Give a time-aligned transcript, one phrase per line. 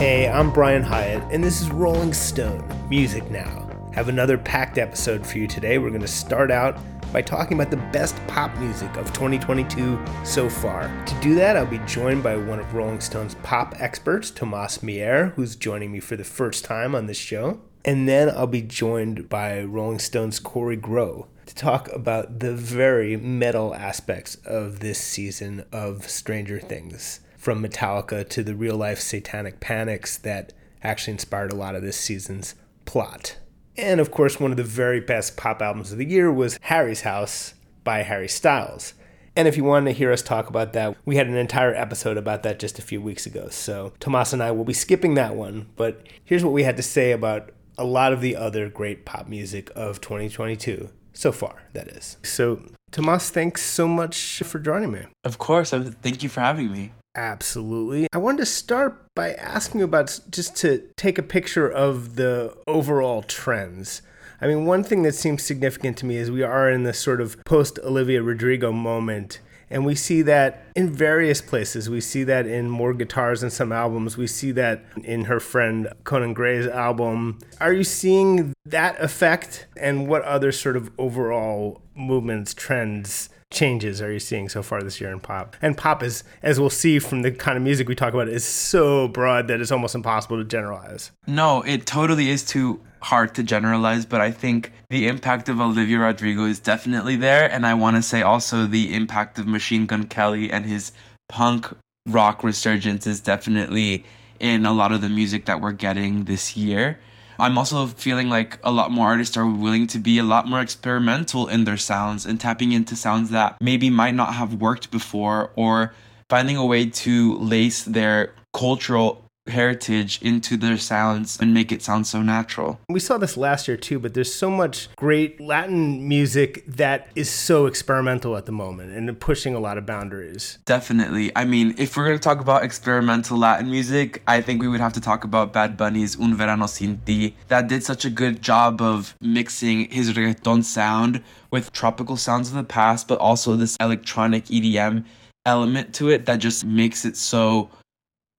[0.00, 3.68] Hey, I'm Brian Hiatt, and this is Rolling Stone Music Now.
[3.92, 5.76] Have another packed episode for you today.
[5.76, 6.78] We're going to start out
[7.12, 10.90] by talking about the best pop music of 2022 so far.
[11.04, 15.34] To do that, I'll be joined by one of Rolling Stone's pop experts, Tomas Mier,
[15.36, 17.60] who's joining me for the first time on this show.
[17.84, 23.18] And then I'll be joined by Rolling Stone's Corey Grow to talk about the very
[23.18, 29.60] metal aspects of this season of Stranger Things from Metallica to the real life satanic
[29.60, 33.38] panics that actually inspired a lot of this season's plot.
[33.78, 37.00] And of course, one of the very best pop albums of the year was Harry's
[37.00, 38.92] House by Harry Styles.
[39.34, 42.18] And if you wanted to hear us talk about that, we had an entire episode
[42.18, 43.48] about that just a few weeks ago.
[43.48, 45.70] So Tomas and I will be skipping that one.
[45.76, 49.28] But here's what we had to say about a lot of the other great pop
[49.28, 52.18] music of 2022 so far, that is.
[52.22, 55.06] So, Tomas, thanks so much for joining me.
[55.24, 55.70] Of course.
[55.70, 56.92] Thank you for having me.
[57.14, 58.06] Absolutely.
[58.12, 62.56] I wanted to start by asking you about just to take a picture of the
[62.66, 64.02] overall trends.
[64.40, 67.20] I mean, one thing that seems significant to me is we are in this sort
[67.20, 69.40] of post Olivia Rodrigo moment.
[69.72, 71.88] And we see that in various places.
[71.88, 74.16] We see that in more guitars and some albums.
[74.16, 77.38] We see that in her friend Conan Gray's album.
[77.60, 79.66] Are you seeing that effect?
[79.76, 85.00] And what other sort of overall movements, trends changes are you seeing so far this
[85.00, 85.56] year in pop?
[85.60, 88.44] And pop is, as we'll see from the kind of music we talk about, is
[88.44, 91.10] so broad that it's almost impossible to generalize.
[91.26, 95.98] No, it totally is too hard to generalize, but I think the impact of Olivia
[95.98, 97.50] Rodrigo is definitely there.
[97.50, 100.92] And I want to say also the impact of Machine Gun Kelly and his
[101.28, 101.68] punk
[102.06, 104.04] rock resurgence is definitely
[104.38, 106.98] in a lot of the music that we're getting this year.
[107.40, 110.60] I'm also feeling like a lot more artists are willing to be a lot more
[110.60, 115.50] experimental in their sounds and tapping into sounds that maybe might not have worked before
[115.56, 115.94] or
[116.28, 122.06] finding a way to lace their cultural heritage into their sounds and make it sound
[122.06, 122.80] so natural.
[122.88, 127.28] We saw this last year too, but there's so much great Latin music that is
[127.28, 130.58] so experimental at the moment and pushing a lot of boundaries.
[130.64, 131.32] Definitely.
[131.36, 134.80] I mean, if we're going to talk about experimental Latin music, I think we would
[134.80, 137.34] have to talk about Bad Bunny's Un Verano Sin Ti.
[137.48, 142.54] That did such a good job of mixing his reggaeton sound with tropical sounds of
[142.54, 145.04] the past, but also this electronic EDM
[145.46, 147.70] element to it that just makes it so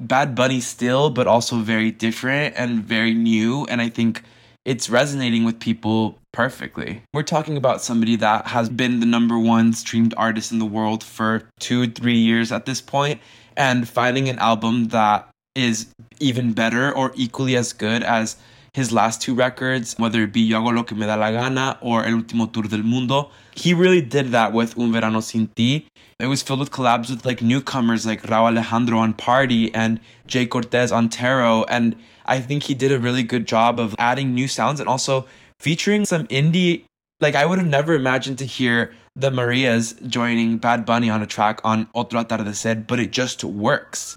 [0.07, 3.65] Bad Bunny still, but also very different and very new.
[3.65, 4.23] And I think
[4.65, 7.01] it's resonating with people perfectly.
[7.13, 11.03] We're talking about somebody that has been the number one streamed artist in the world
[11.03, 13.19] for two, three years at this point,
[13.57, 15.87] and finding an album that is
[16.19, 18.37] even better or equally as good as
[18.73, 21.77] his last two records, whether it be Yo hago lo que me da la gana
[21.81, 23.29] or El último tour del mundo.
[23.53, 25.87] He really did that with Un verano sin ti.
[26.21, 30.47] It was filled with collabs with like newcomers like Rauw Alejandro on Party and Jhay
[30.47, 31.65] Cortez on Tarot.
[31.67, 31.95] And
[32.27, 35.25] I think he did a really good job of adding new sounds and also
[35.59, 36.85] featuring some indie.
[37.21, 41.27] Like I would have never imagined to hear the Marias joining Bad Bunny on a
[41.27, 44.15] track on Otro Atardecer, but it just works.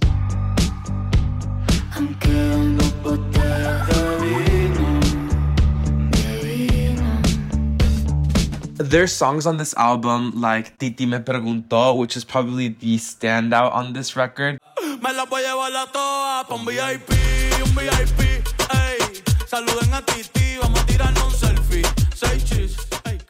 [8.77, 13.93] There's songs on this album like Titi Me Preguntó, which is probably the standout on
[13.93, 14.59] this record.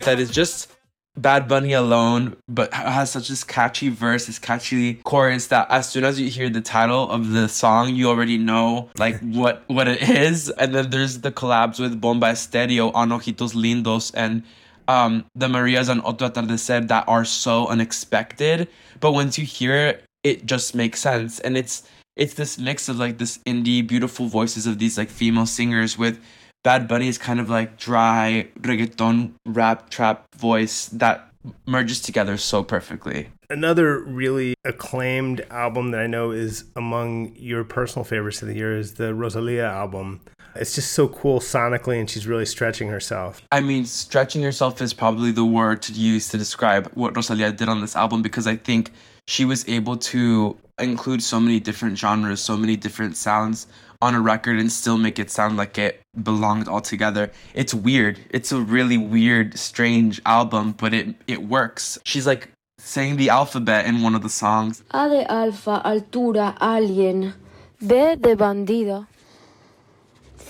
[0.01, 0.73] That is just
[1.19, 6.05] Bad Bunny alone, but has such this catchy verse, this catchy chorus that as soon
[6.05, 10.01] as you hear the title of the song, you already know like what what it
[10.09, 10.49] is.
[10.49, 14.43] And then there's the collabs with Bomba Estéreo on Ojitos Lindos and
[14.89, 18.69] um, the Marias and Otro Atardecer that are so unexpected.
[19.01, 21.41] But once you hear it, it just makes sense.
[21.41, 21.83] And it's
[22.17, 26.23] it's this mix of like this indie beautiful voices of these like female singers with
[26.63, 31.29] Bad Bunny's kind of like dry reggaeton rap trap voice that
[31.67, 33.29] merges together so perfectly.
[33.51, 38.79] Another really acclaimed album that I know is among your personal favorites of the year
[38.79, 40.21] is the Rosalia album.
[40.57, 43.43] It's just so cool sonically, and she's really stretching herself.
[43.51, 47.69] I mean, stretching herself is probably the word to use to describe what Rosalia did
[47.69, 48.93] on this album because I think
[49.27, 53.67] she was able to include so many different genres, so many different sounds
[54.03, 57.31] on a record and still make it sound like it belonged all together.
[57.55, 58.21] It's weird.
[58.31, 61.99] It's a really weird, strange album, but it it works.
[62.05, 62.49] She's like
[62.79, 64.83] saying the alphabet in one of the songs.
[64.91, 67.35] A de alfa, altura, alien.
[67.81, 69.07] B de bandida.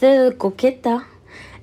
[0.05, 1.03] C de coqueta.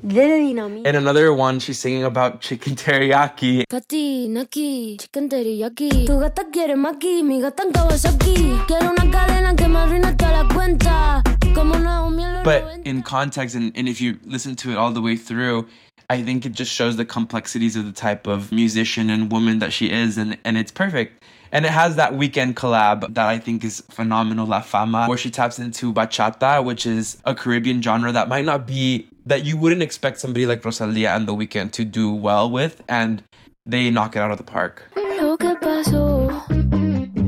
[0.02, 0.90] D de dinamita.
[0.90, 3.66] In another one, she's singing about chicken teriyaki.
[3.70, 6.08] Pati, chicken teriyaki.
[6.08, 8.66] Tu gata quiere maki, mi gata en Kawasaki.
[8.66, 11.22] Quiero una cadena que me arruina toda la cuenta.
[11.54, 15.04] Como Naomi en But in context, and, and if you listen to it all the
[15.04, 15.68] way through,
[16.10, 19.72] I think it just shows the complexities of the type of musician and woman that
[19.72, 21.21] she is, and, and it's perfect.
[21.52, 25.30] And it has that Weeknd collab that I think is phenomenal, La Fama, where she
[25.30, 29.82] taps into bachata, which is a Caribbean genre that might not be, that you wouldn't
[29.82, 33.24] expect somebody like Rosalia and The Weeknd to do well with, and
[33.66, 34.84] they knock it out of the park.
[34.96, 36.32] Lo que pasó,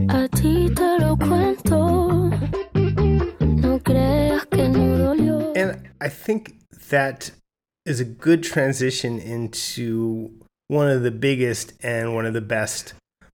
[0.09, 2.31] a ti te lo cuento.
[3.61, 5.53] No creas que no dolió.
[5.57, 6.55] And I think
[6.89, 7.31] that
[7.85, 10.31] is a good transition into
[10.69, 12.93] one of the biggest and one of the best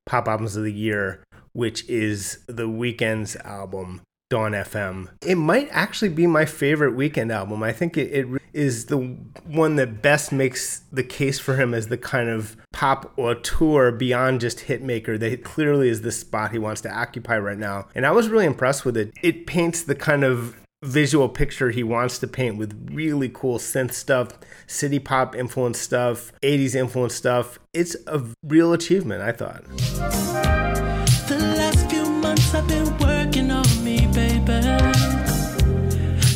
[0.10, 1.24] pop albums of the year,
[1.54, 4.02] which is the Weeknd's album,
[4.32, 5.10] Dawn FM.
[5.26, 7.62] It might actually be my favorite Weekend album.
[7.62, 8.98] I think it, it is the
[9.46, 14.42] one that best makes the case for him as the kind of pop auteur beyond
[14.42, 17.88] just hitmaker that clearly is the spot he wants to occupy right now.
[17.94, 19.14] And I was really impressed with it.
[19.22, 23.94] It paints the kind of visual picture he wants to paint with really cool synth
[23.94, 24.30] stuff,
[24.68, 27.60] city pop influence stuff, 80s influence stuff.
[27.74, 29.66] It's a real achievement, I thought.
[31.28, 34.62] The last few months I've been working on me, baby.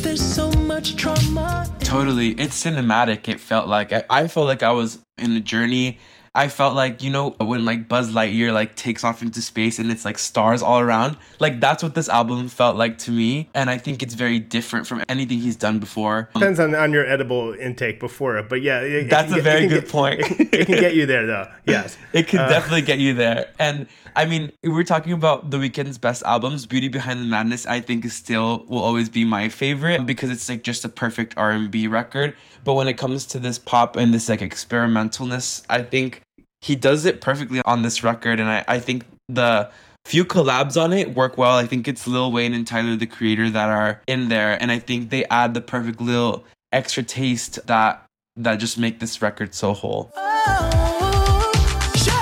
[0.02, 1.66] There's so much trauma.
[1.80, 2.30] Totally.
[2.32, 3.30] It's cinematic.
[3.30, 6.00] It felt like I, I felt like I was in a journey.
[6.36, 9.92] I felt like, you know, when like Buzz Lightyear like takes off into space and
[9.92, 11.16] it's like stars all around.
[11.40, 13.50] Like that's what this album felt like to me.
[13.54, 16.30] And I think it's very different from anything he's done before.
[16.34, 18.82] Depends on, on your edible intake before it, but yeah.
[18.82, 20.22] It, it That's can a very good get- point.
[20.22, 21.48] It, it can get you there, though.
[21.66, 21.98] Yes.
[22.14, 23.50] It can Uh, definitely get you there.
[23.60, 26.66] And I mean, we're talking about the Weeknd's best albums.
[26.66, 30.50] Beauty Behind the Madness, I think, is still will always be my favorite because it's
[30.50, 32.36] like just a perfect R and B record.
[32.64, 36.22] But when it comes to this pop and this like experimentalness, I think
[36.64, 38.40] he does it perfectly on this record.
[38.40, 39.70] And I, I think the
[40.06, 41.58] few collabs on it work well.
[41.58, 44.80] I think it's Lil Wayne and Tyler the Creator that are in there, and I
[44.80, 48.06] think they add the perfect little extra taste that
[48.38, 50.12] that just make this record so whole.
[50.16, 51.52] Oh,
[51.96, 52.14] shit.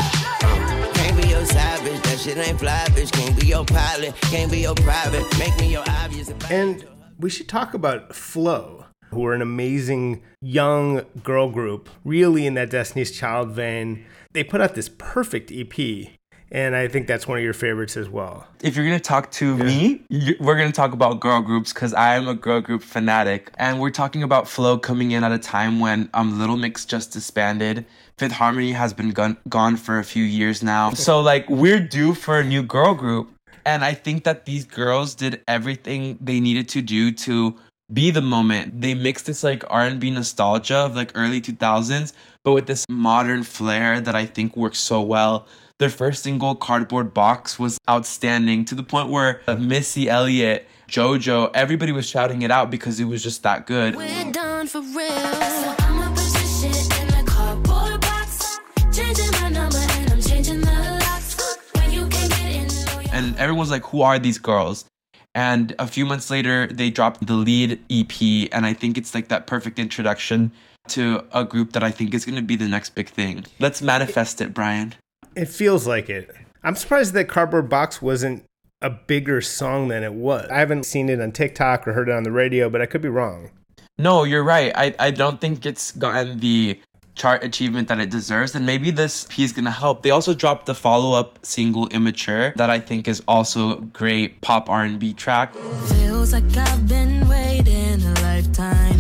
[0.95, 3.11] Can't be your savage, that shit ain't fly, bitch.
[3.11, 5.23] Can't be your pilot, can't be your private.
[5.37, 6.31] Make me your obvious.
[6.49, 6.85] And
[7.19, 12.71] we should talk about FLO, who are an amazing young girl group, really in that
[12.71, 14.05] Destiny's Child vein.
[14.33, 16.07] They put out this perfect EP,
[16.51, 18.47] and I think that's one of your favorites as well.
[18.63, 22.15] if you're gonna talk to me, you, we're gonna talk about girl groups because I
[22.15, 25.79] am a girl group fanatic, and we're talking about FLO coming in at a time
[25.79, 27.85] when um Little Mix just disbanded.
[28.17, 32.13] Fifth Harmony has been gone gone for a few years now, so like we're due
[32.13, 33.29] for a new girl group,
[33.65, 37.55] and I think that these girls did everything they needed to do to
[37.91, 38.79] be the moment.
[38.79, 42.13] They mixed this like R&B nostalgia of like early 2000s,
[42.43, 45.47] but with this modern flair that I think works so well.
[45.77, 51.91] Their first single, Cardboard Box, was outstanding to the point where Missy Elliott, JoJo, everybody
[51.91, 53.95] was shouting it out because it was just that good.
[53.95, 55.09] We're done for real.
[55.09, 58.59] So I'ma put this shit in the cardboard box.
[58.93, 61.69] Changing my number and I'm changing the locks.
[61.75, 63.17] When you can get in, yeah.
[63.17, 64.85] and everyone's like, "Who are these girls?"
[65.33, 69.29] And a few months later, they dropped the lead EP, and I think it's like
[69.29, 70.51] that perfect introduction
[70.89, 73.45] to a group that I think is going to be the next big thing.
[73.59, 74.95] Let's manifest it, Brian.
[75.35, 76.29] It feels like it.
[76.63, 78.43] I'm surprised that Cardboard Box wasn't
[78.81, 80.49] a bigger song than it was.
[80.49, 83.01] I haven't seen it on TikTok or heard it on the radio, but I could
[83.01, 83.51] be wrong.
[83.97, 84.71] No, you're right.
[84.75, 86.79] I, I don't think it's gotten the
[87.13, 90.01] chart achievement that it deserves, and maybe this piece is gonna help.
[90.01, 94.69] They also dropped the follow-up single "Immature" that I think is also a great pop
[94.69, 95.53] R&B track.
[95.53, 98.90] Feels like I've been waiting a lifetime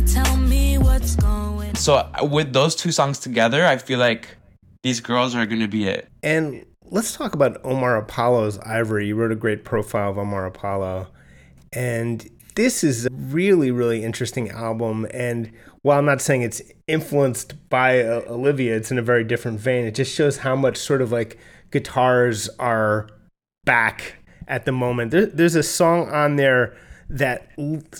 [0.00, 4.36] to tell me what's going So with those two songs together, I feel like
[4.82, 6.08] these girls are gonna be it.
[6.22, 9.08] And let's talk about Omar Apollo's Ivory.
[9.08, 11.08] You wrote a great profile of Omar Apollo.
[11.72, 15.06] And this is a really, really interesting album.
[15.12, 15.52] And
[15.82, 19.84] while I'm not saying it's influenced by uh, Olivia, it's in a very different vein.
[19.84, 21.38] It just shows how much sort of like
[21.70, 23.08] guitars are
[23.64, 24.16] back
[24.48, 25.10] at the moment.
[25.10, 26.74] There, there's a song on there
[27.10, 27.50] that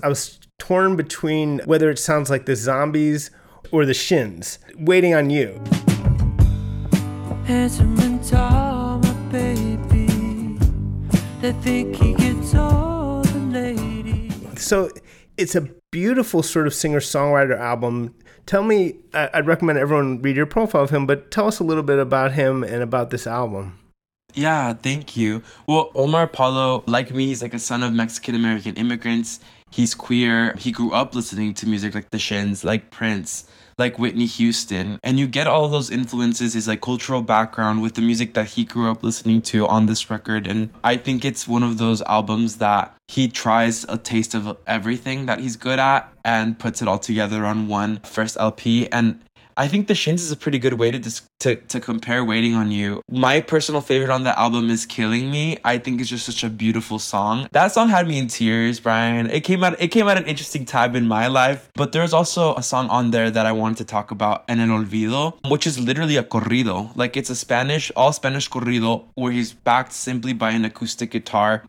[0.03, 3.31] I was torn between whether it sounds like the zombies
[3.73, 4.61] or the shins.
[4.79, 5.61] Waiting on you.
[7.45, 10.07] Handsome and tall, my baby.
[11.41, 14.63] They think he gets all the ladies.
[14.63, 14.91] So
[15.37, 18.15] it's a beautiful sort of singer songwriter album.
[18.47, 21.65] Tell me, I- I'd recommend everyone read your profile of him, but tell us a
[21.65, 23.79] little bit about him and about this album.
[24.35, 25.43] Yeah, thank you.
[25.67, 29.41] Well, Omar Apollo, like me, he's like a son of Mexican American immigrants.
[29.71, 30.55] He's queer.
[30.59, 33.47] He grew up listening to music like the Shins, like Prince,
[33.79, 34.99] like Whitney Houston.
[35.03, 38.65] And you get all those influences, his like cultural background with the music that he
[38.65, 40.47] grew up listening to on this record.
[40.47, 45.27] And I think it's one of those albums that he tries a taste of everything
[45.27, 48.89] that he's good at and puts it all together on one first LP.
[48.93, 49.21] And
[49.61, 52.55] I think The Shins is a pretty good way to dis- to to compare Waiting
[52.55, 53.03] on You.
[53.11, 55.59] My personal favorite on the album is Killing Me.
[55.73, 57.47] I think it's just such a beautiful song.
[57.53, 59.29] That song had me in tears, Brian.
[59.29, 62.55] It came out it came out an interesting time in my life, but there's also
[62.55, 65.79] a song on there that I wanted to talk about, En el Olvido, which is
[65.79, 66.77] literally a corrido.
[66.97, 71.65] Like it's a Spanish, all Spanish corrido where he's backed simply by an acoustic guitar.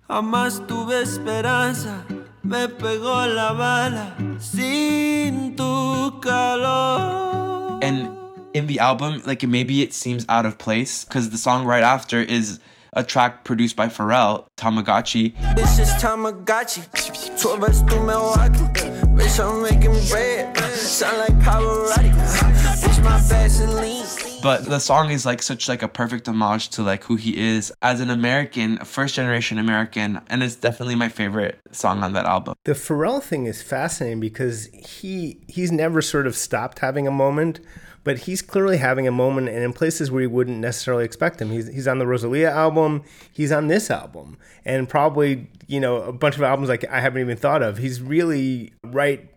[2.43, 7.60] Me pegó la bala sin tu calor.
[7.81, 8.17] And
[8.53, 12.19] in the album like maybe it seems out of place because the song right after
[12.21, 12.59] is
[12.93, 15.33] a track produced by Pharrell, Tamagotchi.
[15.55, 17.41] This is Tamagotchi.
[17.41, 18.89] 12 us through Milwaukee.
[19.15, 20.57] Bitch, I'm making bread.
[20.57, 22.11] Sound like Pavarotti.
[22.11, 24.30] Bitch, my Vaseline.
[24.41, 27.71] But the song is like such like a perfect homage to like who he is
[27.81, 32.55] as an American, first generation American, and it's definitely my favorite song on that album.
[32.63, 37.59] The Pharrell thing is fascinating because he he's never sort of stopped having a moment,
[38.03, 41.51] but he's clearly having a moment and in places where you wouldn't necessarily expect him.
[41.51, 46.13] He's he's on the Rosalia album, he's on this album, and probably you know a
[46.13, 47.77] bunch of albums like I haven't even thought of.
[47.77, 49.30] He's really right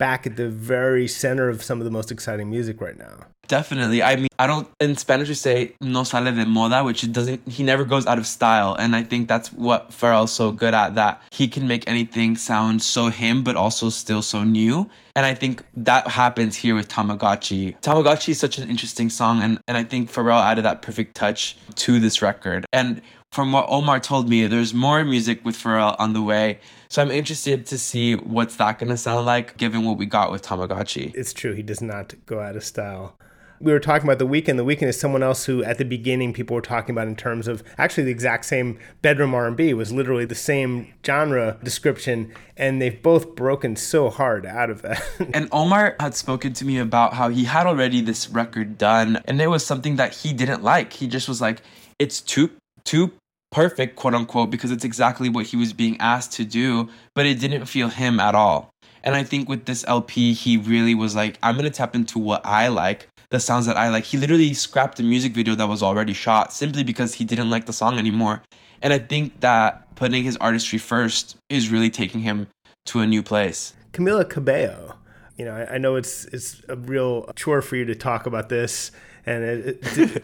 [0.00, 3.18] back at the very center of some of the most exciting music right now.
[3.46, 4.02] Definitely.
[4.02, 7.46] I mean, I don't, in Spanish we say no sale de moda, which it doesn't,
[7.46, 8.76] he never goes out of style.
[8.78, 12.80] And I think that's what Pharrell's so good at, that he can make anything sound
[12.80, 14.88] so him, but also still so new.
[15.16, 17.78] And I think that happens here with Tamagotchi.
[17.80, 19.42] Tamagotchi is such an interesting song.
[19.42, 22.66] And, and I think Pharrell added that perfect touch to this record.
[22.72, 23.02] And
[23.32, 26.60] from what Omar told me, there's more music with Pharrell on the way.
[26.90, 30.32] So I'm interested to see what's that going to sound like given what we got
[30.32, 31.14] with Tamagotchi.
[31.14, 33.16] It's true, he does not go out of style.
[33.60, 34.56] We were talking about The Weeknd.
[34.56, 37.46] The Weeknd is someone else who, at the beginning, people were talking about in terms
[37.46, 43.00] of actually the exact same bedroom R&B was literally the same genre description, and they've
[43.00, 45.00] both broken so hard out of that.
[45.32, 49.40] And Omar had spoken to me about how he had already this record done, and
[49.40, 50.94] it was something that he didn't like.
[50.94, 51.62] He just was like,
[52.00, 52.50] it's too
[52.82, 53.12] too
[53.50, 57.40] perfect, quote unquote, because it's exactly what he was being asked to do, but it
[57.40, 58.70] didn't feel him at all.
[59.02, 62.44] And I think with this LP, he really was like, I'm gonna tap into what
[62.44, 64.04] I like, the sounds that I like.
[64.04, 67.66] He literally scrapped a music video that was already shot simply because he didn't like
[67.66, 68.42] the song anymore.
[68.82, 72.48] And I think that putting his artistry first is really taking him
[72.86, 73.74] to a new place.
[73.92, 74.96] Camila Cabello.
[75.36, 78.50] You know, I, I know it's it's a real chore for you to talk about
[78.50, 78.90] this,
[79.26, 79.78] and it,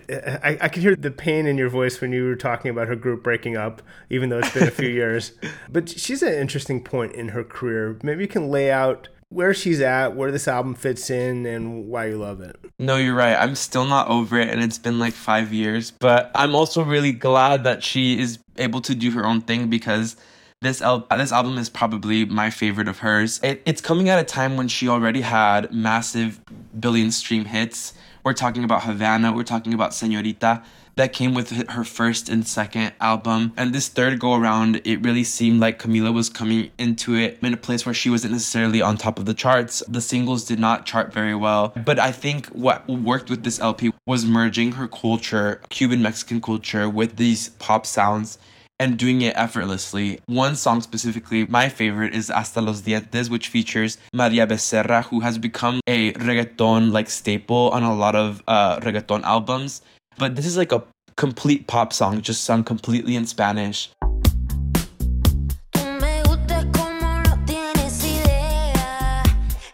[0.08, 2.88] it, I, I can hear the pain in your voice when you were talking about
[2.88, 5.32] her group breaking up, even though it's been a few years.
[5.68, 7.98] But she's an interesting point in her career.
[8.02, 12.06] Maybe you can lay out where she's at, where this album fits in, and why
[12.06, 12.56] you love it.
[12.78, 13.34] No, you're right.
[13.34, 15.90] I'm still not over it, and it's been like five years.
[15.90, 20.16] But I'm also really glad that she is able to do her own thing because
[20.62, 23.40] this al- this album is probably my favorite of hers.
[23.42, 26.40] It, it's coming at a time when she already had massive
[26.78, 27.92] billion stream hits.
[28.26, 29.32] We're talking about Havana.
[29.32, 30.64] We're talking about Señorita.
[30.96, 33.52] That came with her first and second album.
[33.56, 37.54] And this third go around, it really seemed like Camila was coming into it in
[37.54, 39.80] a place where she wasn't necessarily on top of the charts.
[39.86, 41.72] The singles did not chart very well.
[41.84, 46.90] But I think what worked with this LP was merging her culture, Cuban Mexican culture,
[46.90, 48.38] with these pop sounds
[48.78, 50.20] and doing it effortlessly.
[50.26, 55.38] One song specifically, my favorite is Hasta los Dientes, which features Maria Becerra, who has
[55.38, 59.82] become a reggaeton like staple on a lot of uh, reggaeton albums.
[60.18, 60.82] But this is like a
[61.16, 63.90] complete pop song, just sung completely in Spanish.
[65.72, 69.22] Tú me gustas como no tienes idea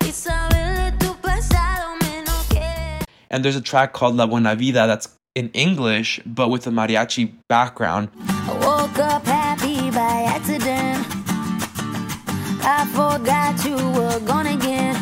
[0.01, 4.87] y saber de tu pasado menos que And there's a track called La Buena Vida
[4.87, 8.09] that's in English, but with a mariachi background.
[8.29, 11.07] I woke up happy by accident.
[12.65, 14.95] I forgot you were gone again,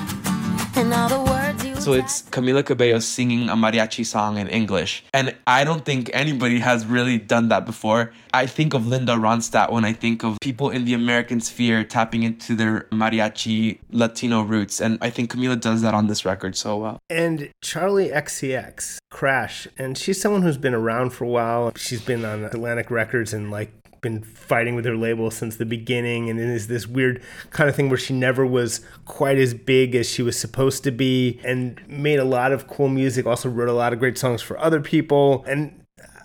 [0.77, 1.50] and all the words
[1.81, 5.03] So it's Camila Cabello singing a mariachi song in English.
[5.15, 8.13] And I don't think anybody has really done that before.
[8.35, 12.23] I think of Linda Ronstadt when I think of people in the American sphere tapping
[12.23, 14.79] into their mariachi Latino roots.
[14.79, 17.01] And I think Camila does that on this record so well.
[17.09, 21.73] And Charli XCX, Crash, and she's someone who's been around for a while.
[21.77, 26.31] She's been on Atlantic Records and like been fighting with her label since the beginning
[26.31, 29.95] and it is this weird kind of thing where she never was quite as big
[29.95, 33.69] as she was supposed to be and made a lot of cool music also wrote
[33.69, 35.77] a lot of great songs for other people and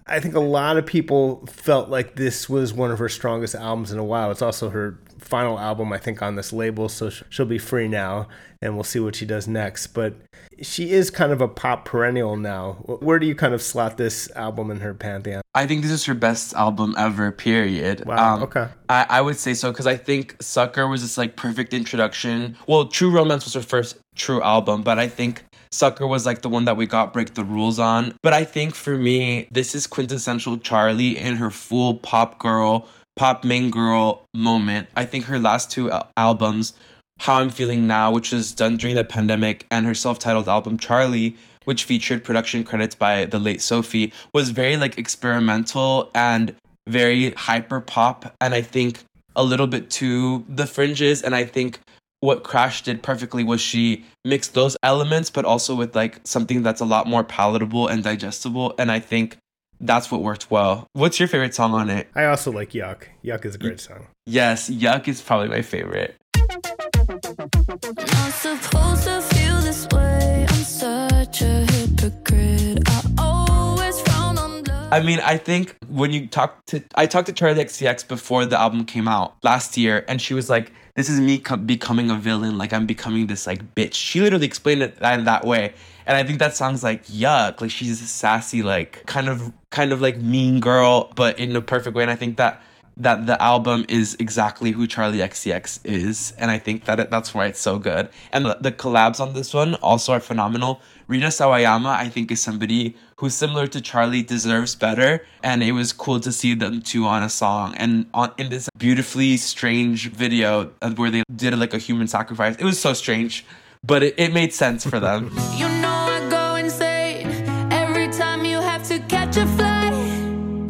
[0.08, 3.92] I think a lot of people felt like this was one of her strongest albums
[3.92, 4.30] in a while.
[4.30, 8.28] It's also her final album, I think, on this label, so she'll be free now,
[8.62, 9.88] and we'll see what she does next.
[9.88, 10.16] But
[10.62, 12.74] she is kind of a pop perennial now.
[13.02, 15.42] Where do you kind of slot this album in her pantheon?
[15.54, 18.02] I think this is her best album ever, period.
[18.02, 18.68] Um, Wow, okay.
[18.90, 22.56] I, I would say so because I think Sucker was this like perfect introduction.
[22.68, 26.50] Well, True Romance was her first true album, but I think Sucker was like the
[26.50, 28.18] one that we got Break the Rules on.
[28.22, 33.44] But I think for me, this is quintessential Charli in her full pop girl, pop
[33.44, 34.88] main girl moment.
[34.96, 36.74] I think her last two albums,
[37.20, 40.78] How I'm Feeling Now, which was done during the pandemic, and her self titled album
[40.78, 46.56] Charli, which featured production credits by the late Sophie, was very like experimental and
[46.88, 48.36] very hyper pop.
[48.40, 49.00] And I think
[49.36, 51.22] a little bit to the fringes.
[51.22, 51.80] And I think
[52.20, 56.82] what Crash did perfectly was she mixed those elements, but also with like something that's
[56.82, 58.74] a lot more palatable and digestible.
[58.80, 59.38] And I think
[59.80, 60.88] that's what worked well.
[60.94, 62.08] What's your favorite song on it?
[62.16, 63.04] I also like Yuck.
[63.24, 64.08] Yuck is a great song.
[64.26, 66.16] Yes, Yuck is probably my favorite.
[66.38, 70.46] Not supposed to feel this way.
[70.50, 72.80] I'm such a hypocrite.
[72.88, 74.94] I always frown on love.
[74.94, 78.60] I mean, I think when you talk to, I talked to Charli XCX before the
[78.60, 82.16] album came out last year, and she was like, "This is me co- becoming a
[82.16, 82.58] villain.
[82.58, 85.74] Like I'm becoming this like bitch." She literally explained it that, that way,
[86.06, 87.62] and I think that sounds like yuck.
[87.62, 91.62] Like she's a sassy, like kind of, kind of like mean girl, but in a
[91.62, 92.04] perfect way.
[92.04, 92.62] And I think that
[92.98, 97.34] that the album is exactly who Charli XCX is, and I think that it, that's
[97.34, 98.10] why it's so good.
[98.32, 100.82] And the, the collabs on this one also are phenomenal.
[101.08, 105.94] Rina Sawayama, I think, is somebody who's similar to Charli, deserves better, and it was
[105.94, 110.72] cool to see them two on a song and on in this beautifully strange video
[110.96, 112.56] where they did like a human sacrifice.
[112.56, 113.46] It was so strange,
[113.84, 115.30] but it, it made sense for them.
[115.56, 117.28] You know I go insane
[117.72, 119.94] every time you have to catch a flight.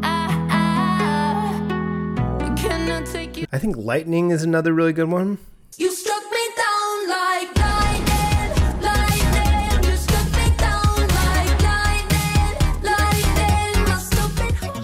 [0.04, 0.28] I,
[2.42, 3.48] I cannot take you.
[3.54, 5.38] I think Lightning is another really good one.
[5.78, 6.15] You struck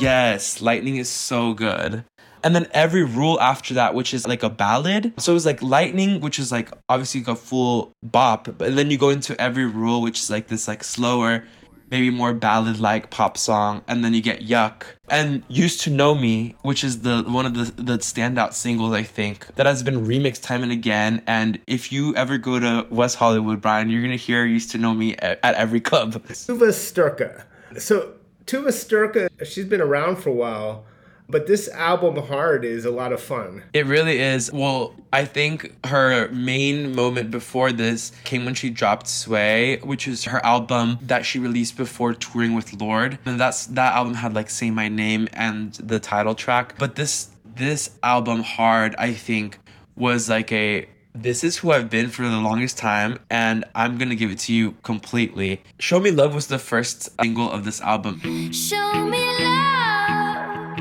[0.01, 2.03] Yes, Lightning is so good.
[2.43, 5.13] And then every rule after that, which is like a ballad.
[5.17, 8.97] So it was like Lightning, which is like obviously a full bop, but then you
[8.97, 11.43] go into every rule, which is like this like slower,
[11.91, 14.85] maybe more ballad like pop song, and then you get Yuck.
[15.07, 19.03] And Used to Know Me, which is the one of the the standout singles I
[19.03, 21.21] think that has been remixed time and again.
[21.27, 24.95] And if you ever go to West Hollywood, Brian, you're gonna hear Used to Know
[24.95, 26.13] Me at, at every club.
[26.13, 27.43] Tove Styrka.
[27.77, 28.13] So
[28.45, 30.85] Tove Styrka, she's been around for a while,
[31.29, 33.63] but this album Hard is a lot of fun.
[33.73, 34.51] It really is.
[34.51, 40.25] Well, I think her main moment before this came when she dropped Sway, which is
[40.25, 43.17] her album that she released before touring with Lorde.
[43.25, 46.75] And that's that album had like Say My Name and the title track.
[46.77, 49.57] But this this album Hard, I think,
[49.95, 54.15] was like a this is who I've been for the longest time, and I'm gonna
[54.15, 55.61] give it to you completely.
[55.79, 58.19] Show Me Love was the first single of this album.
[58.51, 60.77] Show me love.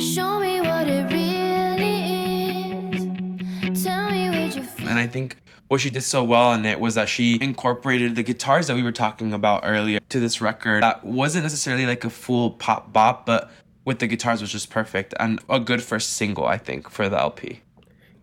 [0.00, 3.84] Show me what it really is.
[3.84, 4.88] Tell me what you feel.
[4.88, 5.36] And I think
[5.68, 8.82] what she did so well in it was that she incorporated the guitars that we
[8.82, 10.82] were talking about earlier to this record.
[10.82, 13.50] That wasn't necessarily like a full pop bop, but
[13.84, 17.18] with the guitars was just perfect and a good first single, I think, for the
[17.18, 17.60] LP.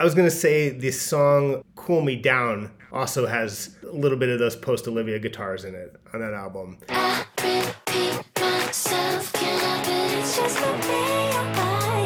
[0.02, 4.40] I was gonna say the song "Cool Me Down" also has a little bit of
[4.40, 6.78] those post Olivia guitars in it on that album.
[6.88, 9.34] I repeat myself.
[9.34, 12.06] Can I bet it's just the way I buy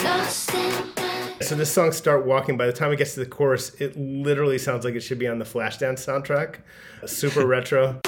[0.00, 0.04] it?
[0.04, 3.26] Lost in my So this song "Start Walking." By the time it gets to the
[3.26, 6.56] chorus, it literally sounds like it should be on the Flashdance soundtrack.
[7.06, 8.00] Super retro.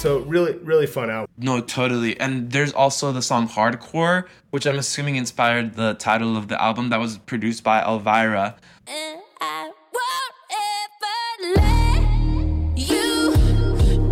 [0.00, 1.28] So really, really fun album.
[1.36, 2.18] No, totally.
[2.18, 6.88] And there's also the song Hardcore, which I'm assuming inspired the title of the album
[6.88, 8.56] that was produced by Elvira.
[8.86, 10.34] And I won't
[10.96, 13.36] ever let you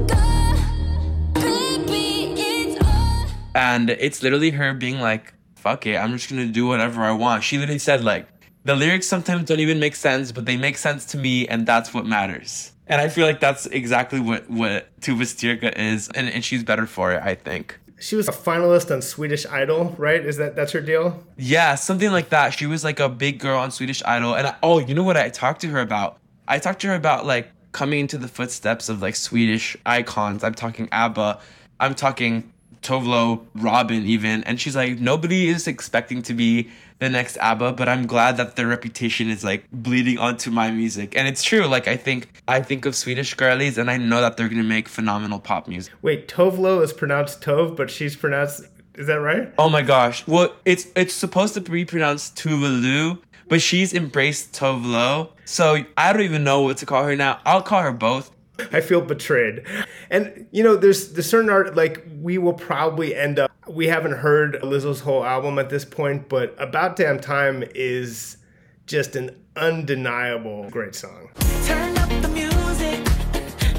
[0.06, 2.34] go, baby.
[2.38, 3.26] It's all.
[3.54, 7.44] And it's literally her being like, fuck it, I'm just gonna do whatever I want.
[7.44, 8.28] She literally said, like,
[8.68, 11.94] the lyrics sometimes don't even make sense, but they make sense to me, and that's
[11.94, 12.72] what matters.
[12.86, 16.84] And I feel like that's exactly what, what Tove Styrka is, and, and she's better
[16.86, 17.78] for it, I think.
[17.98, 20.22] She was a finalist on Swedish Idol, right?
[20.22, 21.24] Is that that's her deal?
[21.38, 22.50] Yeah, something like that.
[22.50, 24.34] She was like a big girl on Swedish Idol.
[24.36, 26.18] And I, oh, you know what I talked to her about?
[26.46, 30.44] I talked to her about like coming into the footsteps of like Swedish icons.
[30.44, 31.40] I'm talking ABBA.
[31.80, 32.52] I'm talking
[32.82, 34.44] Tovlo, Robyn, even.
[34.44, 38.56] And she's like, nobody is expecting to be the next ABBA, but I'm glad that
[38.56, 41.16] their reputation is like bleeding onto my music.
[41.16, 41.66] And it's true.
[41.66, 44.88] Like I think I think of Swedish girlies and I know that they're gonna make
[44.88, 45.92] phenomenal pop music.
[46.02, 48.64] Wait, Tove Lo is pronounced Tove, but she's pronounced.
[48.94, 49.52] Is that right?
[49.58, 50.26] Oh my gosh.
[50.26, 55.32] Well, it's it's supposed to be pronounced Tuvalu, but she's embraced Tove Lo.
[55.44, 57.40] So I don't even know what to call her now.
[57.46, 58.30] I'll call her both.
[58.72, 59.64] I feel betrayed.
[60.10, 63.50] And you know, there's the certain art like we will probably end up.
[63.68, 68.38] We haven't heard Lizzo's whole album at this point, but About Damn Time is
[68.86, 71.28] just an undeniable great song.
[71.66, 73.04] Turn up the music,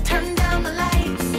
[0.05, 1.33] turn down the lights.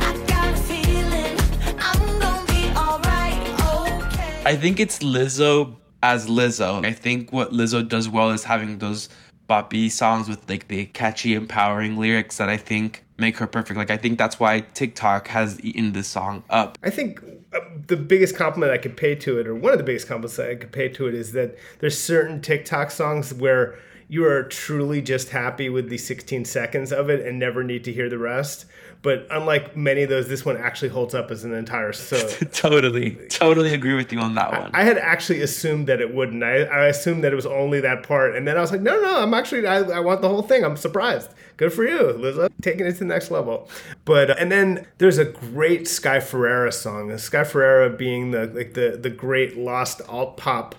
[0.00, 1.36] I got a feeling
[1.78, 4.42] I'm gonna be alright, okay.
[4.46, 6.84] I think it's Lizzo as Lizzo.
[6.84, 9.10] I think what Lizzo does well is having those
[9.50, 13.76] boppy songs with like the catchy, empowering lyrics that I think make her perfect.
[13.76, 16.78] Like I think that's why TikTok has eaten this song up.
[16.82, 17.20] I think
[17.52, 17.58] uh,
[17.88, 20.54] the biggest compliment I could pay to it, or one of the biggest compliments I
[20.54, 23.76] could pay to it, is that there's certain TikTok songs where
[24.10, 27.92] you are truly just happy with the 16 seconds of it and never need to
[27.92, 28.66] hear the rest.
[29.02, 32.28] But unlike many of those, this one actually holds up as an entire song.
[32.52, 34.72] totally, totally agree with you on that one.
[34.74, 36.42] I had actually assumed that it wouldn't.
[36.42, 39.00] I, I assumed that it was only that part, and then I was like, no,
[39.00, 40.64] no, I'm actually, I, I want the whole thing.
[40.64, 41.30] I'm surprised.
[41.56, 43.70] Good for you, Lizzo, taking it to the next level.
[44.04, 47.16] But and then there's a great Sky Ferreira song.
[47.16, 50.74] Sky Ferreira being the like the the great lost alt pop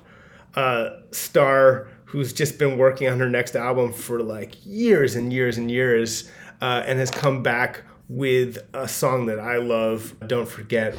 [0.55, 5.57] uh, star who's just been working on her next album for like years and years
[5.57, 6.29] and years,
[6.61, 10.13] uh, and has come back with a song that I love.
[10.27, 10.93] Don't forget.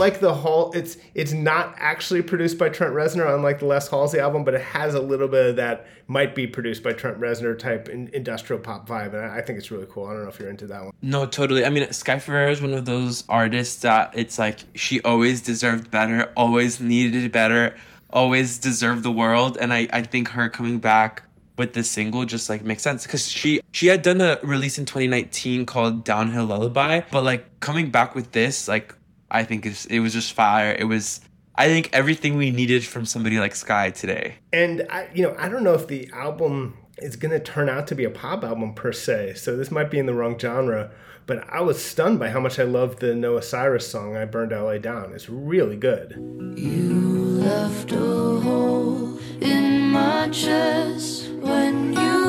[0.00, 4.18] Like the Hall, it's it's not actually produced by Trent Reznor, unlike the Les Halsey
[4.18, 7.56] album, but it has a little bit of that might be produced by Trent Reznor
[7.56, 10.06] type in, industrial pop vibe, and I, I think it's really cool.
[10.06, 10.92] I don't know if you're into that one.
[11.02, 11.64] No, totally.
[11.64, 15.90] I mean, Sky Ferreira is one of those artists that it's like she always deserved
[15.90, 17.76] better, always needed better,
[18.10, 19.56] always deserved the world.
[19.60, 21.22] And I, I think her coming back
[21.60, 24.86] with this single just like makes sense because she she had done a release in
[24.86, 28.94] 2019 called Downhill Lullaby, but like coming back with this, like
[29.30, 30.74] I think it's, it was just fire.
[30.78, 31.20] It was
[31.60, 34.36] I think everything we needed from somebody like Sky today.
[34.50, 37.86] And I, you know, I don't know if the album is going to turn out
[37.88, 39.34] to be a pop album per se.
[39.34, 40.90] So this might be in the wrong genre.
[41.26, 44.52] But I was stunned by how much I loved the Noah Cyrus song "I Burned
[44.52, 46.14] LA Down." It's really good.
[46.56, 46.94] You
[47.42, 52.19] left a hole in my chest when you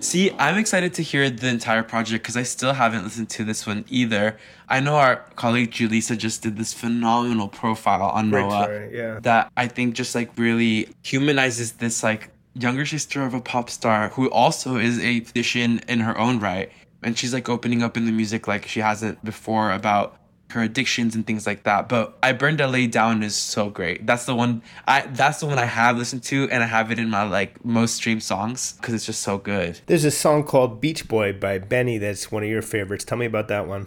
[0.00, 3.66] See, I'm excited to hear the entire project because I still haven't listened to this
[3.66, 4.38] one either.
[4.66, 9.20] I know our colleague Julissa just did this phenomenal profile on Great Noah story, yeah.
[9.20, 14.08] that I think just like really humanizes this like younger sister of a pop star
[14.08, 16.72] who also is a musician in her own right.
[17.02, 20.16] And she's like opening up in the music like she hasn't before about
[20.50, 21.88] her addictions and things like that.
[21.88, 24.06] But I Burned LA Down is so great.
[24.06, 26.98] That's the one I that's the one I have listened to and I have it
[26.98, 29.80] in my like most streamed songs because it's just so good.
[29.86, 33.04] There's a song called "Beach Boy" by Benee that's one of your favorites.
[33.04, 33.86] Tell me about that one.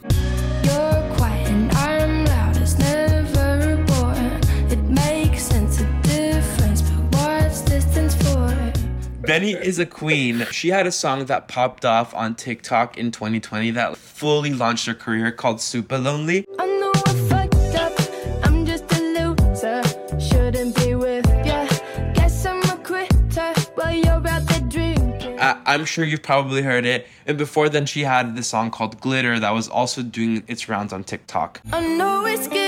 [9.26, 10.46] Benee is a queen.
[10.52, 14.94] She had a song that popped off on TikTok in 2020 that fully launched her
[14.94, 16.44] career called Supalonely.
[16.60, 18.46] I know I fucked up.
[18.46, 19.82] I'm just a loser.
[20.20, 21.66] Shouldn't be with ya.
[22.16, 25.40] Guess I'm a quitter while you're out there drinking.
[25.40, 27.08] I- I'm sure you've probably heard it.
[27.26, 30.92] And before then, she had this song called Glitter that was also doing its rounds
[30.92, 31.62] on TikTok.
[31.72, 32.63] I know it's getting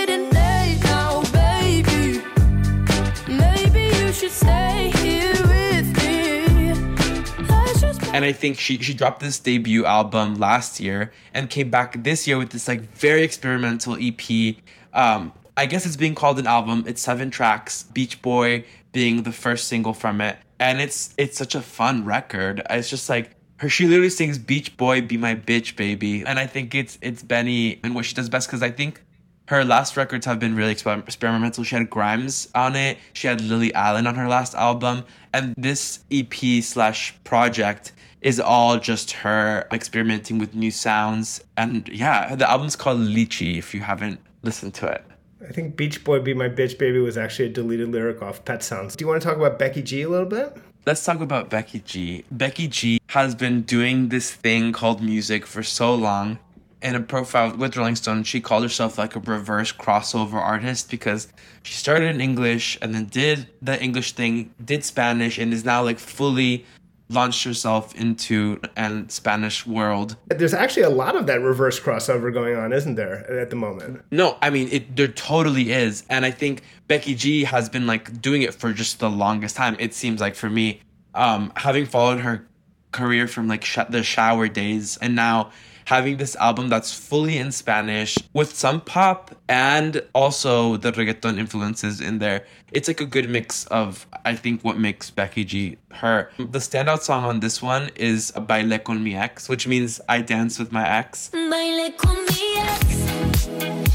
[8.15, 12.25] And I think she, she dropped this debut album last year and came back this
[12.25, 14.55] year with this like very experimental EP.
[14.93, 16.85] Um, I guess it's being called an album.
[16.87, 20.37] It's seven tracks, Beach Boy being the first single from it.
[20.61, 22.61] And it's it's such a fun record.
[22.69, 26.25] It's just like her she literally sings Beach Boy be my bitch baby.
[26.25, 29.01] And I think it's it's Benee and what she does best because I think
[29.47, 31.63] her last records have been really experimental.
[31.63, 32.97] She had Grimes on it.
[33.13, 35.03] She had Lily Allen on her last album,
[35.33, 41.43] and this EP slash project is all just her experimenting with new sounds.
[41.57, 43.57] And yeah, the album's called Lychee.
[43.57, 45.03] If you haven't listened to it.
[45.47, 48.63] I think Beach Boy Be My Bitch Baby was actually a deleted lyric off Pet
[48.63, 48.95] Sounds.
[48.95, 50.57] Do you want to talk about Becky G a little bit?
[50.87, 52.23] Let's talk about Becky G.
[52.31, 56.37] Becky G has been doing this thing called music for so long.
[56.81, 61.27] In a profile with Rolling Stone, she called herself like a reverse crossover artist because
[61.63, 65.83] she started in English and then did the English thing, did Spanish, and is now
[65.83, 66.65] like fully
[67.09, 70.17] launched herself into an Spanish world.
[70.27, 74.03] There's actually a lot of that reverse crossover going on, isn't there, at the moment?
[74.11, 74.95] No, I mean it.
[74.95, 78.99] There totally is, and I think Becky G has been like doing it for just
[78.99, 79.75] the longest time.
[79.79, 80.81] It seems like for me,
[81.13, 82.45] um, having followed her
[82.91, 85.51] career from like sh- the shower days, and now
[85.85, 92.01] having this album that's fully in Spanish with some pop and also the reggaeton influences
[92.01, 92.45] in there.
[92.71, 96.31] It's like a good mix of I think what makes Becky G her.
[96.37, 100.59] The standout song on this one is Baile con mi ex, which means I dance
[100.59, 101.29] with my ex.
[101.33, 103.05] Bailé con mi ex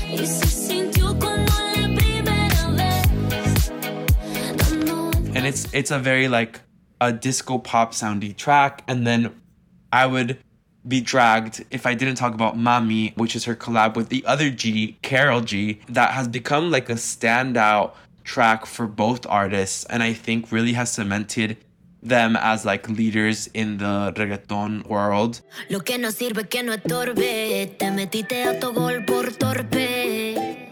[0.02, 2.70] y se sintió como la primera
[3.28, 3.72] vez.
[4.56, 6.60] Dando and it's it's a very like
[7.00, 9.34] a disco pop soundy track and then
[9.92, 10.38] i would
[10.86, 14.50] be dragged if i didn't talk about mami which is her collab with the other
[14.50, 17.92] g Karol G that has become like a standout
[18.24, 21.58] track for both artists and i think really has cemented
[22.02, 27.76] them as like leaders in the reggaeton world Lo que no sirve que no estorbe.
[27.78, 30.70] Te metiste a tu gol por torpe.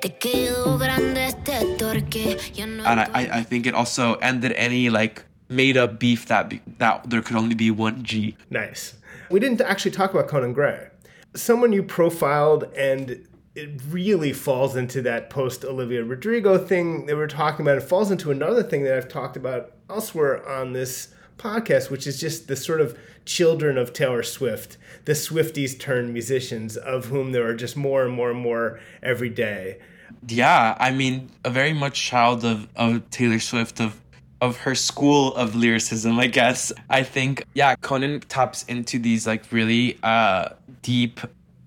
[0.00, 2.38] Te quedó grande este torque.
[2.58, 6.60] And I, I I think it also ended any like made up beef that be,
[6.78, 8.94] that there could only be one g Nice.
[9.30, 10.88] We didn't actually talk about Conan Gray.
[11.34, 17.22] Someone you profiled, and it really falls into that post Olivia Rodrigo thing that we
[17.22, 17.78] are talking about.
[17.78, 22.20] It falls into another thing that I've talked about elsewhere on this podcast, which is
[22.20, 27.46] just the sort of children of Taylor Swift, the Swifties turned musicians, of whom there
[27.46, 29.78] are just more and more and more every day.
[30.26, 34.00] Yeah, I mean, a very much child of, of Taylor Swift, of
[34.40, 36.72] of her school of lyricism, I guess.
[36.88, 40.50] I think, yeah, Conan taps into these like really uh
[40.82, 41.20] deep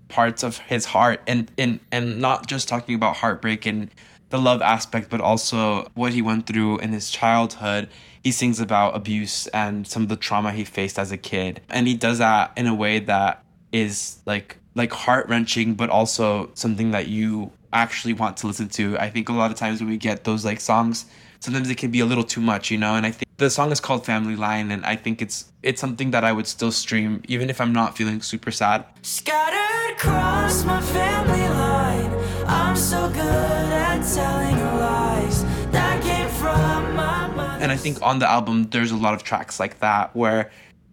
[0.08, 3.90] parts of his heart and and and not just talking about heartbreak and
[4.30, 7.88] the love aspect, but also what he went through in his childhood.
[8.22, 11.60] He sings about abuse and some of the trauma he faced as a kid.
[11.68, 16.50] And he does that in a way that is like like heart wrenching, but also
[16.54, 18.98] something that you actually want to listen to.
[18.98, 21.06] I think a lot of times when we get those like songs,
[21.44, 22.94] sometimes it can be a little too much, you know.
[22.94, 26.10] And I think the song is called Family Line, and I think it's it's something
[26.12, 28.84] that I would still stream even if I'm not feeling super sad.
[29.02, 32.12] Scattered across my family line.
[32.46, 37.14] I'm so good at telling lies that came from my.
[37.60, 40.50] And I think on the album there's a lot of tracks like that where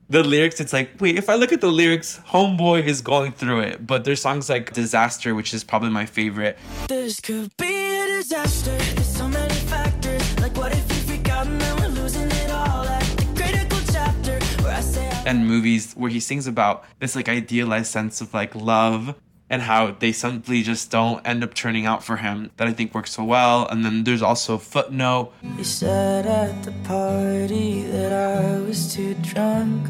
[0.10, 3.62] the lyrics it's like wait if i look at the lyrics homeboy is going through
[3.62, 6.58] it but there's songs like disaster which is probably my favorite
[6.90, 9.11] This could be a disaster.
[15.32, 19.16] And movies where he sings about this like idealized sense of like love
[19.50, 22.94] and how they simply just don't end up turning out for him that I think
[22.94, 23.66] works so well.
[23.70, 29.88] And then there's also Footnote, You said at the party that I was too drunk.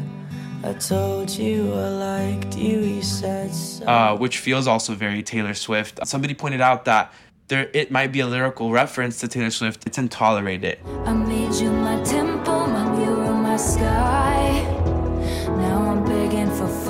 [0.64, 3.84] I told you I liked you, you said so.
[3.84, 5.98] uh, which feels also very Taylor Swift.
[6.06, 7.12] Somebody pointed out that
[7.48, 9.84] there it might be a lyrical reference to Taylor Swift.
[9.86, 14.21] It's Intolerate I made you my temple, my mirror, my sky.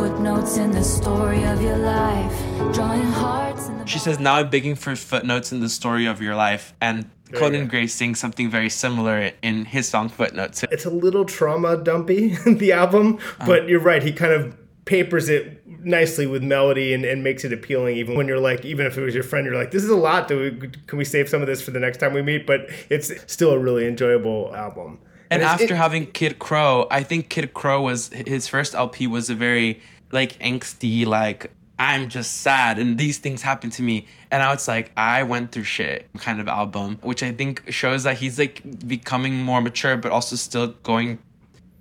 [0.03, 2.37] Footnotes in the story of your life.
[2.75, 6.21] Drawing hearts in the She says, Now I'm begging for footnotes in the story of
[6.21, 6.75] your life.
[6.81, 7.71] And Conan go.
[7.71, 10.65] Gray sings something very similar in his song Footnotes.
[10.73, 13.47] It's a little trauma dumpy, the album, uh-huh.
[13.47, 14.03] but you're right.
[14.03, 18.27] He kind of papers it nicely with melody and, and makes it appealing even when
[18.27, 20.41] you're like even if it was your friend you're like this is a lot do
[20.41, 23.13] we, can we save some of this for the next time we meet but it's
[23.33, 24.99] still a really enjoyable album
[25.35, 29.31] And after it- having Kid Krow, I think Kid Krow was his first LP was
[29.31, 34.07] a very like angsty, like I'm just sad and these things happen to me.
[34.31, 38.05] And now it's like I went through shit kind of album, which I think shows
[38.05, 41.19] that he's like becoming more mature, but also still going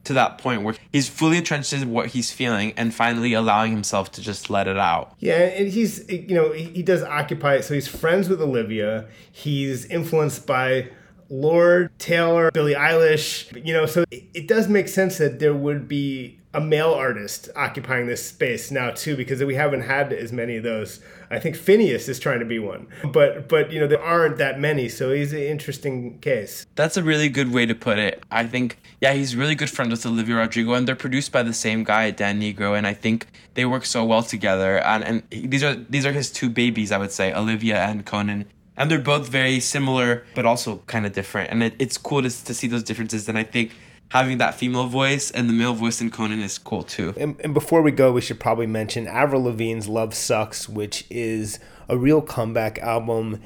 [0.03, 4.11] to that point where he's fully entrenched in what he's feeling and finally allowing himself
[4.13, 5.13] to just let it out.
[5.19, 7.55] Yeah, and he's you know he he does occupy.
[7.55, 7.63] it.
[7.65, 9.05] So he's friends with Olivia.
[9.31, 10.89] He's influenced by
[11.31, 13.65] Lorde Taylor, Billie Eilish.
[13.65, 17.49] You know, so it, it does make sense that there would be a male artist
[17.55, 20.99] occupying this space now too because we haven't had as many of those.
[21.29, 24.59] I think Finneas is trying to be one, but but you know there aren't that
[24.59, 26.65] many, so he's an interesting case.
[26.75, 28.21] That's a really good way to put it.
[28.29, 31.53] I think, yeah, he's really good friends with Olivia Rodrigo, and they're produced by the
[31.53, 34.79] same guy, Dan Nigro, and I think they work so well together.
[34.79, 38.45] And and these are these are his two babies, I would say, Olivia and Conan.
[38.81, 41.51] And they're both very similar, but also kind of different.
[41.51, 43.29] And it, it's cool to, to see those differences.
[43.29, 43.73] And I think
[44.09, 47.13] having that female voice and the male voice in Conan is cool too.
[47.15, 51.59] And, and before we go, we should probably mention Avril Lavigne's "Love Sucks," which is
[51.87, 53.39] a real comeback album.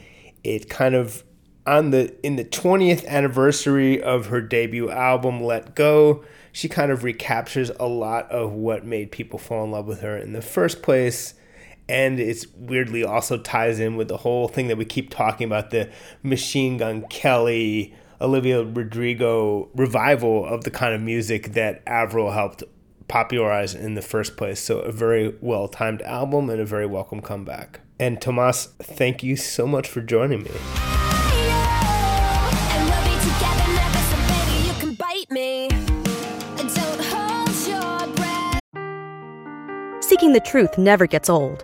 [0.45, 1.25] It kind of
[1.67, 7.03] on the in the 20th anniversary of her debut album Let Go, she kind of
[7.03, 10.81] recaptures a lot of what made people fall in love with her in the first
[10.81, 11.33] place.
[11.87, 15.69] And it's weirdly also ties in with the whole thing that we keep talking about
[15.69, 15.89] the
[16.23, 22.63] Machine Gun Kelly, Olivia Rodrigo revival of the kind of music that Avril helped
[23.07, 24.59] popularize in the first place.
[24.59, 27.81] So, a very well timed album and a very welcome comeback.
[27.99, 30.51] And Tomas, thank you so much for joining me.
[32.71, 35.67] And we'll be together never, so baby, you can bite me.
[36.57, 38.59] Don't hold your breath.
[40.03, 41.63] Seeking the truth never gets old.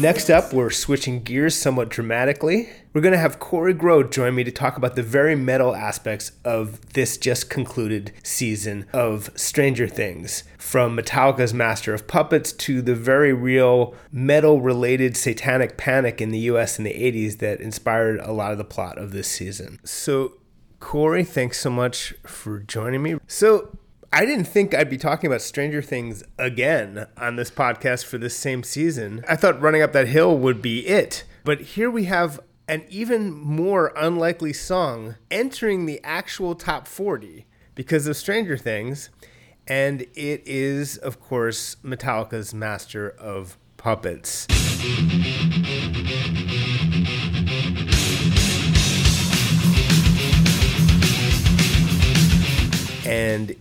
[0.00, 2.68] Next up, we're switching gears somewhat dramatically.
[2.92, 6.30] We're going to have Kory Grow join me to talk about the very metal aspects
[6.44, 12.94] of this just concluded season of Stranger Things, from Metallica's Master of Puppets to the
[12.94, 18.30] very real metal related satanic panic in the US in the 80s that inspired a
[18.30, 19.80] lot of the plot of this season.
[19.82, 20.34] So,
[20.78, 23.16] Corey, thanks so much for joining me.
[23.26, 23.76] So,
[24.10, 28.34] I didn't think I'd be talking about Stranger Things again on this podcast for this
[28.34, 29.22] same season.
[29.28, 31.24] I thought running up that hill would be it.
[31.44, 38.06] But here we have an even more unlikely song entering the actual top 40 because
[38.06, 39.10] of Stranger Things.
[39.66, 44.46] And it is, of course, Metallica's Master of Puppets.
[53.08, 53.56] and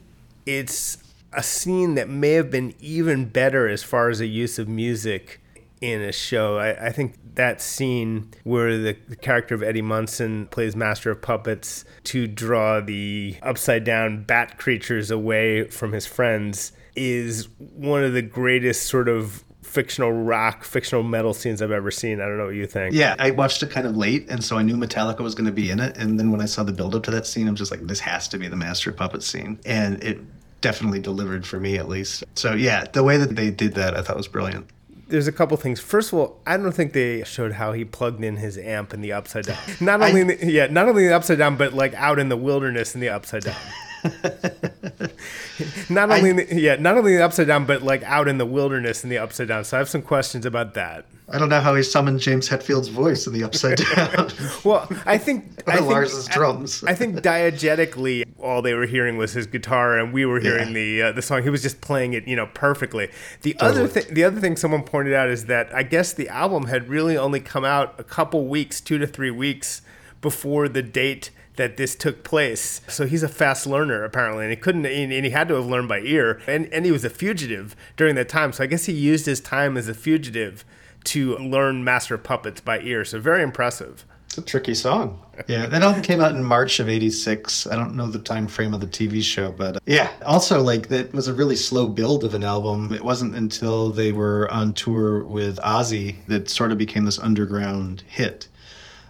[0.48, 0.98] it's
[1.34, 5.42] a scene that may have been even better as far as the use of music
[5.82, 6.58] in a show.
[6.58, 11.22] I, I think that scene where the, the character of Eddie Munson plays Master of
[11.22, 18.14] Puppets to draw the upside down bat creatures away from his friends is one of
[18.14, 22.22] the greatest sort of fictional rock, fictional metal scenes I've ever seen.
[22.22, 22.96] I don't know what you think.
[22.96, 25.52] Yeah, I watched it kind of late, and so I knew Metallica was going to
[25.52, 25.96] be in it.
[25.98, 27.82] And then when I saw the build up to that scene, I was just like,
[27.82, 29.60] this has to be the Master of Puppets scene.
[29.66, 30.20] And it
[30.68, 32.26] definitely delivered for me, at least.
[32.36, 34.70] So yeah, the way that they did that, I thought was brilliant.
[35.08, 35.80] There's a couple things.
[35.80, 39.00] First of all, I don't think they showed how he plugged in his amp in
[39.00, 39.58] the upside down.
[39.80, 42.36] Not only, in the, yeah, not only the upside down, but like out in the
[42.36, 43.56] wilderness in the upside down.
[45.90, 48.46] not only, in the, yeah, not only the upside down, but like out in the
[48.46, 49.64] wilderness in the upside down.
[49.64, 51.06] So I have some questions about that.
[51.30, 54.32] I don't know how he summoned James Hetfield's voice in the upside down.
[54.64, 56.84] Well, I think I think, Lars's drums.
[56.84, 60.68] I, I think diegetically, all they were hearing was his guitar, and we were hearing
[60.70, 60.74] Yeah.
[60.74, 61.44] the uh, the song.
[61.44, 63.10] He was just playing it, you know, perfectly.
[63.42, 66.66] The other thing, the other thing someone pointed out is that I guess the album
[66.68, 69.82] had really only come out a couple weeks, two to three weeks
[70.22, 72.82] before the date that this took place.
[72.88, 75.88] So he's a fast learner apparently, and he couldn't, and he had to have learned
[75.88, 76.40] by ear.
[76.46, 79.40] And and he was a fugitive during that time, so I guess he used his
[79.42, 80.64] time as a fugitive
[81.06, 83.04] to learn Master Puppets by ear.
[83.06, 84.06] So very impressive.
[84.26, 85.22] It's a tricky song.
[85.48, 87.68] Yeah, that album came out in March of '86.
[87.68, 90.10] I don't know the time frame of the TV show, but uh, yeah.
[90.26, 92.92] Also, like that was a really slow build of an album.
[92.94, 98.04] It wasn't until they were on tour with Ozzy that sort of became this underground
[98.08, 98.48] hit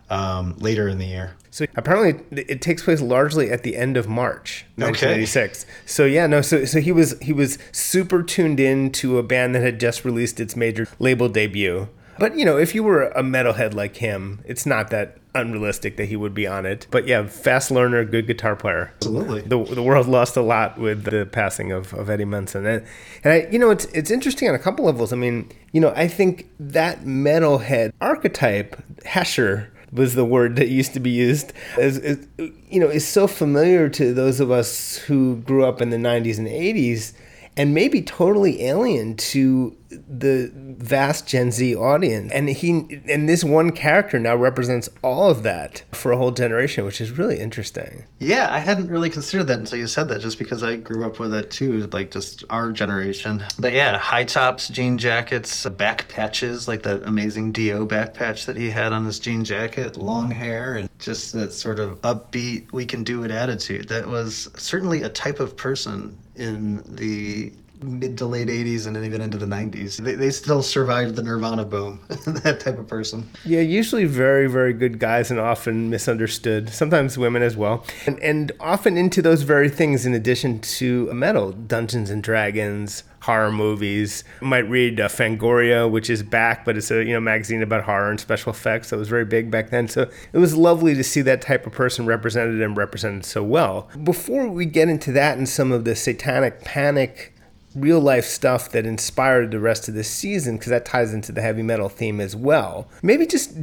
[0.09, 1.35] um, later in the year.
[1.49, 4.91] So apparently, it takes place largely at the end of March, Okay.
[4.91, 5.65] 1986.
[5.87, 9.55] So yeah, no, so so he was he was super tuned in to a band
[9.55, 11.87] that had just released its major label debut.
[12.19, 16.05] But you know, if you were a metalhead like him, it's not that unrealistic that
[16.05, 16.87] he would be on it.
[16.91, 18.91] But yeah, fast learner, good guitar player.
[18.97, 19.41] Absolutely.
[19.41, 22.65] The, the world lost a lot with the passing of, of Eddie Munson.
[22.65, 22.85] And,
[23.23, 25.13] and I, you know, it's it's interesting on a couple levels.
[25.13, 30.93] I mean, you know, I think that metalhead archetype, Hesher, was the word that used
[30.93, 35.37] to be used is, is you know is so familiar to those of us who
[35.37, 37.13] grew up in the 90s and 80s
[37.55, 42.31] and maybe totally alien to the vast Gen Z audience.
[42.31, 46.85] And he and this one character now represents all of that for a whole generation,
[46.85, 48.05] which is really interesting.
[48.19, 51.19] Yeah, I hadn't really considered that until you said that, just because I grew up
[51.19, 53.43] with it too, like just our generation.
[53.59, 58.57] But yeah, high tops, jean jackets, back patches, like that amazing Dio back patch that
[58.57, 62.85] he had on his jean jacket, long hair, and just that sort of upbeat, we
[62.85, 63.87] can do it attitude.
[63.87, 67.51] That was certainly a type of person in the
[67.81, 69.97] mid to late 80s and then even into the 90s.
[69.97, 73.29] They, they still survived the Nirvana boom, that type of person.
[73.45, 77.85] Yeah, usually very, very good guys and often misunderstood, sometimes women as well.
[78.05, 83.51] And, and often into those very things in addition to metal, Dungeons and Dragons, horror
[83.51, 84.23] movies.
[84.41, 88.09] Might read uh, Fangoria, which is back, but it's a you know magazine about horror
[88.09, 89.87] and special effects that was very big back then.
[89.87, 93.89] So it was lovely to see that type of person represented and represented so well.
[94.03, 97.33] Before we get into that and some of the satanic panic
[97.79, 101.41] real life stuff that inspired the rest of this season because that ties into the
[101.41, 102.87] heavy metal theme as well.
[103.01, 103.53] Maybe just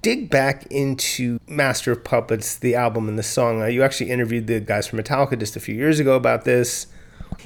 [0.00, 3.62] dig back into Master of Puppets, the album and the song.
[3.62, 6.86] Uh, you actually interviewed the guys from Metallica just a few years ago about this.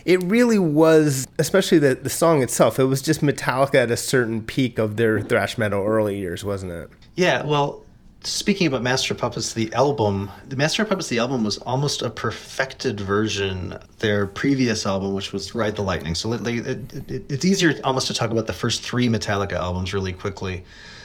[0.05, 4.43] It really was, especially the, the song itself, it was just Metallica at a certain
[4.43, 6.91] peak of their thrash metal early years, wasn't it?
[7.15, 7.83] Yeah, well,
[8.23, 13.01] speaking about Master Puppets, the album, the Master Puppets, the album was almost a perfected
[13.01, 13.79] version.
[14.01, 16.15] Their previous album, which was Ride the Lightning.
[16.15, 19.95] So it, it, it, it's easier almost to talk about the first three Metallica albums
[19.95, 20.65] really quickly.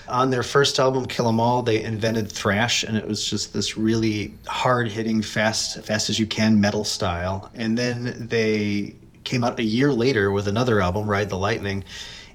[0.10, 3.78] On their first album, Kill 'Em All, they invented thrash, and it was just this
[3.78, 7.50] really hard-hitting, fast, fast as you can metal style.
[7.56, 11.86] And then they came out a year later with another album, Ride the Lightning,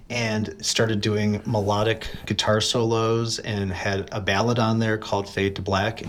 [0.08, 5.62] and started doing melodic guitar solos and had a ballad on there called Fade to
[5.62, 6.02] Black.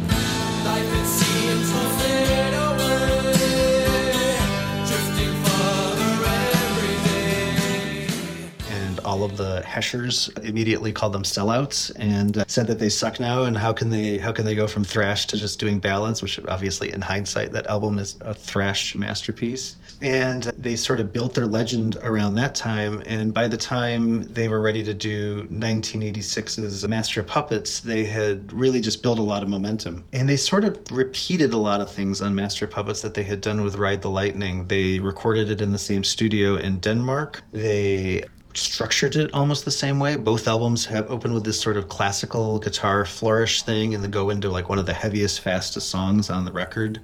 [9.18, 13.43] All of the Heshers immediately called them sellouts and uh, said that they suck now
[13.43, 16.39] and how can they how can they go from thrash to just doing ballads which
[16.47, 19.76] obviously in hindsight that album is a thrash masterpiece.
[19.99, 23.01] And they sort of built their legend around that time.
[23.07, 28.82] And by the time they were ready to do 1986's master puppets they had really
[28.82, 30.03] just built a lot of momentum.
[30.13, 33.41] And they sort of repeated a lot of things on master puppets that they had
[33.41, 34.68] done with ride the lightning.
[34.68, 37.41] They recorded it in the same studio in denmark.
[37.51, 38.24] They
[38.58, 40.16] structured it almost the same way.
[40.16, 44.30] Both albums have opened with this sort of classical guitar flourish thing and then go
[44.30, 46.99] into like one of the heaviest, fastest songs on the record.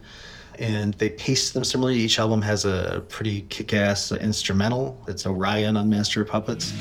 [0.59, 1.99] And they paste them similarly.
[1.99, 5.01] Each album has a pretty kick ass instrumental.
[5.07, 6.73] It's Orion on Master of Puppets.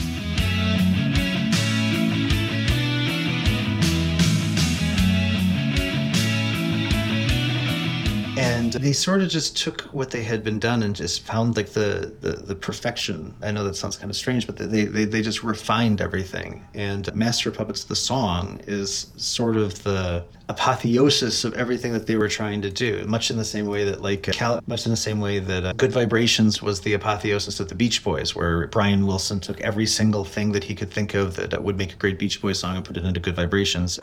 [8.72, 12.14] They sort of just took what they had been done and just found like the
[12.20, 13.34] the, the perfection.
[13.42, 16.66] I know that sounds kind of strange but they, they they just refined everything.
[16.74, 22.28] And master puppets the song is sort of the apotheosis of everything that they were
[22.28, 24.96] trying to do much in the same way that like uh, Cal- much in the
[24.96, 29.06] same way that uh, good vibrations was the apotheosis of the beach boys where brian
[29.06, 31.96] wilson took every single thing that he could think of that, that would make a
[31.96, 33.98] great beach boys song and put it into good vibrations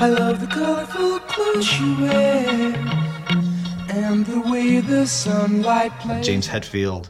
[0.00, 2.72] I love the colorful clothes you wear
[3.88, 6.24] and the way the sunlight plays.
[6.24, 7.08] James Hetfield,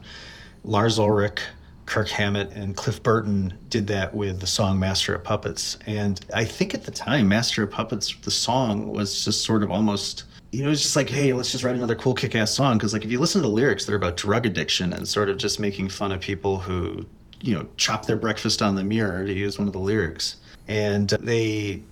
[0.63, 1.39] Lars Ulrich,
[1.85, 5.77] Kirk Hammett, and Cliff Burton did that with the song Master of Puppets.
[5.85, 9.69] And I think at the time, Master of Puppets, the song was just sort of
[9.69, 10.23] almost.
[10.51, 12.79] You know, it's just like, hey, let's just write another cool kick ass song.
[12.79, 15.37] Because, like, if you listen to the lyrics, they're about drug addiction and sort of
[15.37, 17.05] just making fun of people who,
[17.39, 20.37] you know, chop their breakfast on the mirror, to use one of the lyrics.
[20.67, 21.83] And they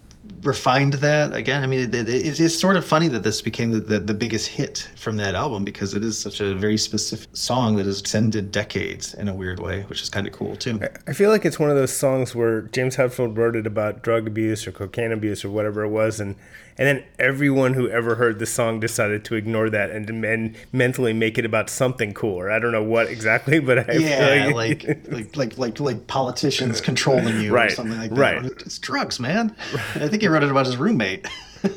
[0.43, 1.63] refined that again.
[1.63, 4.47] I mean, it, it, it's sort of funny that this became the, the, the, biggest
[4.47, 8.51] hit from that album because it is such a very specific song that has extended
[8.51, 10.79] decades in a weird way, which is kind of cool too.
[11.07, 14.27] I feel like it's one of those songs where James Hetfield wrote it about drug
[14.27, 16.35] abuse or cocaine abuse or whatever it was, and
[16.77, 21.11] and then everyone who ever heard the song decided to ignore that and, and mentally
[21.11, 22.51] make it about something cooler.
[22.51, 26.81] I don't know what exactly, but I yeah, like, like, like like like like politicians
[26.81, 28.17] controlling you right, or something like that.
[28.17, 29.55] Right, it's drugs, man.
[29.95, 31.27] I think he wrote it about his roommate.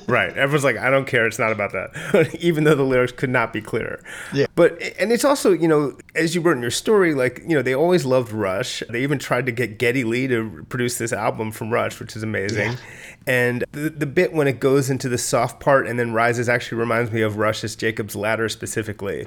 [0.07, 0.37] Right.
[0.37, 1.26] Everyone's like, I don't care.
[1.26, 2.35] It's not about that.
[2.41, 4.03] Even though the lyrics could not be clearer.
[4.33, 4.47] Yeah.
[4.55, 7.62] But, and it's also, you know, as you wrote in your story, like, you know,
[7.62, 8.83] they always loved Rush.
[8.89, 12.22] They even tried to get Geddy Lee to produce this album from Rush, which is
[12.22, 12.72] amazing.
[12.72, 12.78] Yeah.
[13.26, 16.78] And the, the bit when it goes into the soft part and then rises actually
[16.78, 19.24] reminds me of Rush's Jacob's Ladder specifically.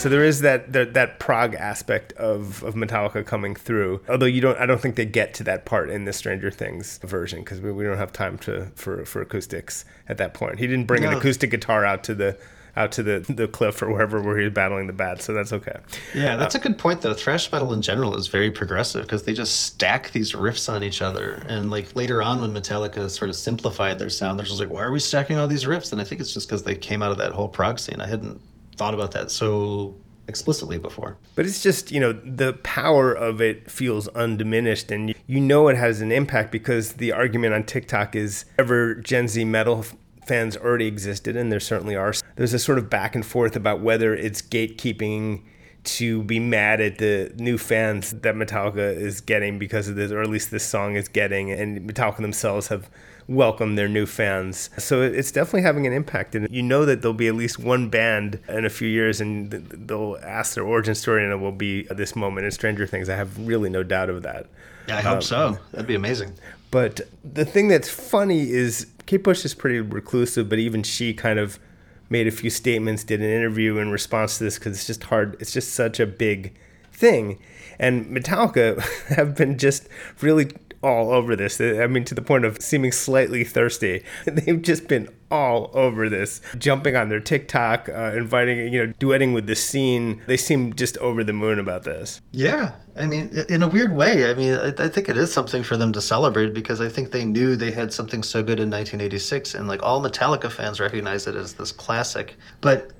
[0.00, 4.00] So there is that that, that prog aspect of, of Metallica coming through.
[4.08, 6.98] Although you don't, I don't think they get to that part in the Stranger Things
[7.04, 10.58] version because we, we don't have time to for for acoustics at that point.
[10.58, 11.10] He didn't bring no.
[11.10, 12.38] an acoustic guitar out to the
[12.76, 15.24] out to the, the cliff or wherever where he's battling the bats.
[15.24, 15.78] So that's okay.
[16.14, 17.12] Yeah, that's uh, a good point though.
[17.12, 21.02] Thrash metal in general is very progressive because they just stack these riffs on each
[21.02, 21.42] other.
[21.46, 24.82] And like later on when Metallica sort of simplified their sound, they're just like, why
[24.82, 25.92] are we stacking all these riffs?
[25.92, 28.00] And I think it's just because they came out of that whole prog scene.
[28.00, 28.40] I hadn't
[28.80, 29.94] thought about that so
[30.26, 31.18] explicitly before.
[31.34, 35.76] But it's just, you know, the power of it feels undiminished and you know it
[35.76, 39.84] has an impact because the argument on TikTok is ever Gen Z metal
[40.26, 42.14] fans already existed and there certainly are.
[42.36, 45.42] There's a sort of back and forth about whether it's gatekeeping
[45.82, 50.22] to be mad at the new fans that Metallica is getting because of this, or
[50.22, 52.88] at least this song is getting, and Metallica themselves have
[53.30, 54.70] welcome their new fans.
[54.76, 56.34] So it's definitely having an impact.
[56.34, 59.50] And you know that there'll be at least one band in a few years and
[59.50, 63.08] they'll ask their origin story and it will be this moment in Stranger Things.
[63.08, 64.46] I have really no doubt of that.
[64.88, 65.58] Yeah, I hope um, so.
[65.70, 66.34] That'd be amazing.
[66.72, 71.38] But the thing that's funny is Kate Bush is pretty reclusive, but even she kind
[71.38, 71.60] of
[72.08, 75.36] made a few statements, did an interview in response to this because it's just hard.
[75.38, 76.56] It's just such a big
[76.92, 77.38] thing.
[77.78, 78.82] And Metallica
[79.14, 79.88] have been just
[80.20, 80.50] really
[80.82, 81.60] all over this.
[81.60, 84.04] I mean, to the point of seeming slightly thirsty.
[84.24, 89.32] They've just been all over this, jumping on their TikTok, uh, inviting, you know, duetting
[89.32, 90.22] with the scene.
[90.26, 92.20] They seem just over the moon about this.
[92.32, 92.72] Yeah.
[92.96, 95.76] I mean, in a weird way, I mean, I, I think it is something for
[95.76, 99.54] them to celebrate because I think they knew they had something so good in 1986,
[99.54, 102.36] and like all Metallica fans recognize it as this classic.
[102.60, 102.90] But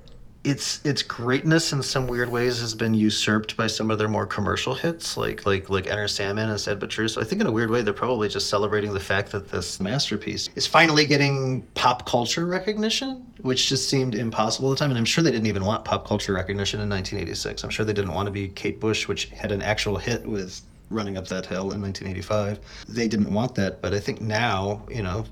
[0.43, 4.25] its its greatness in some weird ways has been usurped by some of their more
[4.25, 7.07] commercial hits, like like like Enter Sandman and Sad But True.
[7.07, 9.79] So I think in a weird way they're probably just celebrating the fact that this
[9.79, 14.89] masterpiece is finally getting pop culture recognition, which just seemed impossible at the time.
[14.89, 17.63] And I'm sure they didn't even want pop culture recognition in 1986.
[17.63, 20.61] I'm sure they didn't want to be Kate Bush, which had an actual hit with
[20.89, 22.59] Running Up That Hill in 1985.
[22.89, 25.25] They didn't want that, but I think now, you know,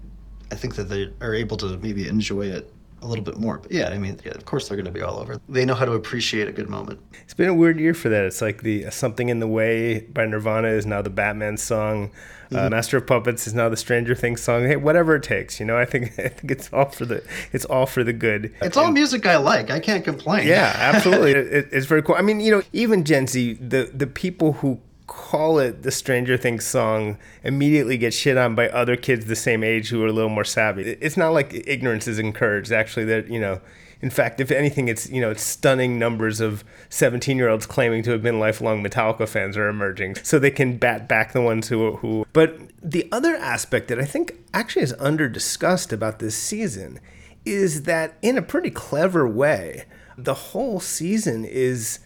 [0.51, 3.57] I think that they are able to maybe enjoy it a little bit more.
[3.57, 5.39] But yeah, I mean, yeah, of course they're going to be all over.
[5.47, 6.99] They know how to appreciate a good moment.
[7.23, 8.25] It's been a weird year for that.
[8.25, 12.11] It's like the Something in the Way by Nirvana is now the Batman song.
[12.51, 12.65] Uh, mm-hmm.
[12.65, 14.65] Uh, Master of Puppets is now the Stranger Things song.
[14.65, 15.77] Hey, whatever it takes, you know.
[15.77, 17.23] I think I think it's all for the
[17.53, 18.53] it's all for the good.
[18.61, 19.69] It's all music I like.
[19.69, 20.47] I can't complain.
[20.47, 21.31] Yeah, absolutely.
[21.33, 22.15] it, it's very cool.
[22.15, 24.79] I mean, you know, even Gen Z, the the people who
[25.09, 29.63] call it the Stranger Things song immediately get shit on by other kids the same
[29.63, 30.83] age who are a little more savvy.
[31.01, 32.71] It's not like ignorance is encouraged.
[32.71, 33.59] Actually, that you know,
[34.01, 38.03] in fact, if anything, it's you know, it's stunning numbers of 17 year olds claiming
[38.03, 41.67] to have been lifelong Metallica fans are emerging, so they can bat back the ones
[41.67, 42.25] who who.
[42.31, 46.99] But the other aspect that I think actually is under discussed about this season
[47.45, 49.85] is that in a pretty clever way,
[50.17, 51.99] the whole season is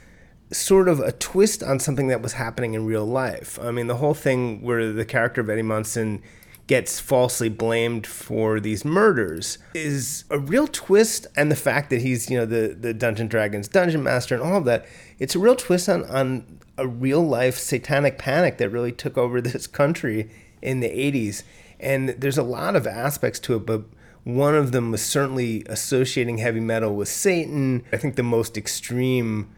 [0.54, 3.60] sort of a twist on something that was happening in real life.
[3.62, 6.22] I mean, the whole thing where the character of Eddie Munson
[6.68, 12.30] gets falsely blamed for these murders is a real twist and the fact that he's
[12.30, 14.86] you know the the dungeon dragons dungeon master and all of that
[15.20, 19.42] it's a real twist on on a real life satanic panic that really took over
[19.42, 20.30] this country
[20.62, 21.44] in the 80s
[21.82, 23.84] and there's a lot of aspects to it but
[24.24, 29.54] one of them was certainly associating heavy metal with satan i think the most extreme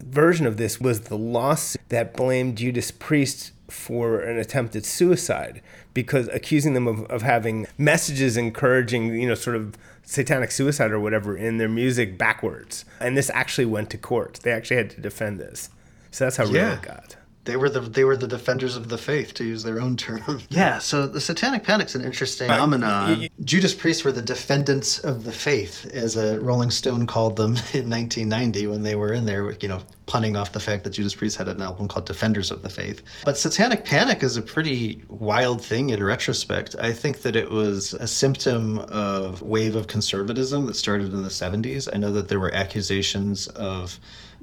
[0.00, 5.60] version of this was the lawsuit that blamed Judas Priest for an attempted suicide
[5.92, 9.74] because accusing them of, of having messages encouraging, you know, sort of
[10.04, 12.84] satanic suicide or whatever in their music backwards.
[13.00, 14.40] And this actually went to court.
[14.42, 15.70] They actually had to defend this.
[16.10, 16.62] So that's how yeah.
[16.62, 17.16] real it got.
[17.48, 20.42] They were the they were the defenders of the faith, to use their own term.
[20.50, 20.78] Yeah.
[20.78, 23.28] So the Satanic Panic's an interesting phenomenon.
[23.42, 27.88] Judas Priest were the defendants of the faith, as a Rolling Stone called them in
[27.88, 31.38] 1990 when they were in there, you know, punning off the fact that Judas Priest
[31.38, 33.02] had an album called Defenders of the Faith.
[33.24, 36.76] But Satanic Panic is a pretty wild thing in retrospect.
[36.78, 41.30] I think that it was a symptom of wave of conservatism that started in the
[41.30, 41.88] 70s.
[41.94, 43.98] I know that there were accusations of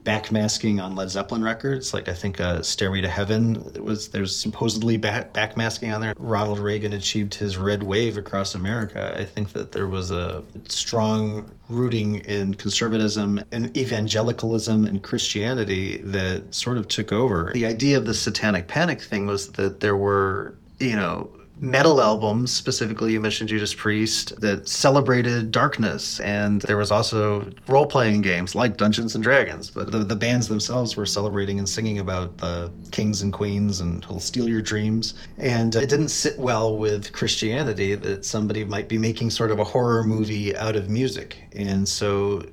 [0.06, 1.94] backmasking on Led Zeppelin records.
[1.94, 6.14] Like I think uh, "Stairway to Heaven" was there's supposedly back backmasking on there.
[6.18, 9.16] Ronald Reagan achieved his red wave across America.
[9.18, 16.54] I think that there was a strong rooting in conservatism and evangelicalism and Christianity that
[16.54, 17.52] sort of took over.
[17.54, 21.30] The idea of the Satanic Panic thing was that there were you know
[21.60, 26.20] metal albums, specifically you mentioned Judas Priest, that celebrated darkness.
[26.20, 29.70] And there was also role playing games like Dungeons and Dragons.
[29.70, 34.04] But the, the bands themselves were celebrating and singing about the kings and queens and
[34.06, 35.14] who'll steal your dreams.
[35.38, 39.64] And it didn't sit well with Christianity that somebody might be making sort of a
[39.64, 41.38] horror movie out of music.
[41.54, 42.44] And so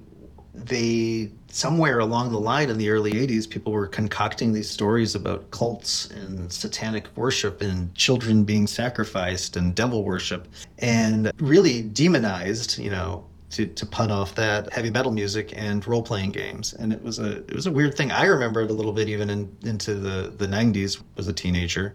[0.55, 5.51] they somewhere along the line in the early 80s people were concocting these stories about
[5.51, 10.49] cults and satanic worship and children being sacrificed and devil worship
[10.79, 16.31] and really demonized you know to, to pun off that heavy metal music and role-playing
[16.31, 16.73] games.
[16.73, 18.11] And it was a it was a weird thing.
[18.11, 21.95] I remember it a little bit even in, into the the 90s as a teenager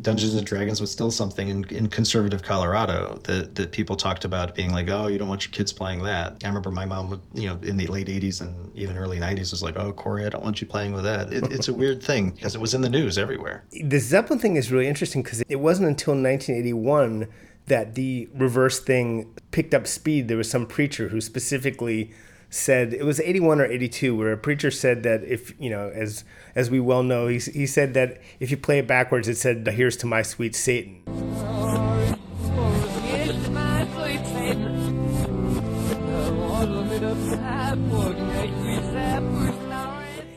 [0.00, 4.54] Dungeons and Dragons was still something in, in conservative Colorado that, that people talked about
[4.54, 6.36] being like, oh, you don't want your kids playing that.
[6.44, 9.50] I remember my mom, would, you know, in the late 80s and even early 90s
[9.50, 11.32] was like, oh, Kory, I don't want you playing with that.
[11.32, 13.64] It, it's a weird thing because it was in the news everywhere.
[13.70, 17.28] The Zeppelin thing is really interesting because it wasn't until 1981
[17.66, 20.28] that the reverse thing picked up speed.
[20.28, 22.12] There was some preacher who specifically
[22.54, 26.22] said it was 81 or 82 where a preacher said that if you know as
[26.54, 29.66] as we well know he, he said that if you play it backwards it said
[29.66, 31.02] here's to my sweet satan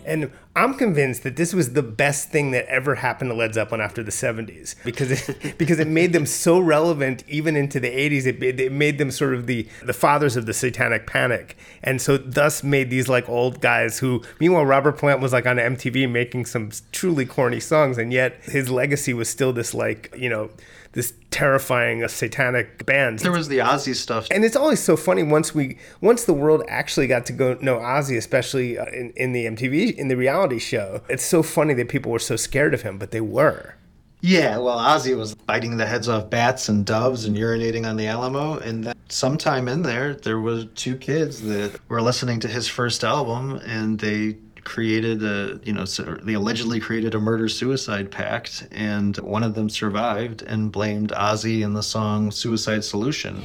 [0.08, 3.82] And I'm convinced that this was the best thing that ever happened to Led Zeppelin
[3.82, 8.26] after the 70s because it, because it made them so relevant even into the 80s.
[8.26, 11.58] It, it made them sort of the, the fathers of the satanic panic.
[11.84, 15.58] And so thus made these like old guys who, meanwhile, Robert Plant was like on
[15.58, 17.98] MTV making some truly corny songs.
[17.98, 20.50] And yet his legacy was still this like, you know,
[20.98, 23.20] this terrifying uh, satanic band.
[23.20, 26.64] There was the Ozzy stuff, and it's always so funny once we once the world
[26.68, 30.58] actually got to go know Ozzy, especially uh, in in the MTV in the reality
[30.58, 31.02] show.
[31.08, 33.76] It's so funny that people were so scared of him, but they were.
[34.22, 38.08] Yeah, well, Ozzy was biting the heads off bats and doves and urinating on the
[38.08, 42.68] Alamo, and that sometime in there, there was two kids that were listening to his
[42.68, 44.38] first album, and they
[44.68, 49.70] created a, you know, they allegedly created a murder suicide pact, and one of them
[49.70, 53.42] survived and blamed Ozzy in the song Suicide Solution.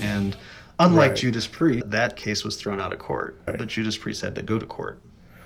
[0.00, 0.36] And
[0.78, 1.16] unlike right.
[1.16, 3.58] Judas Priest, that case was thrown out of court, right.
[3.58, 5.02] but Judas Priest had to go to court.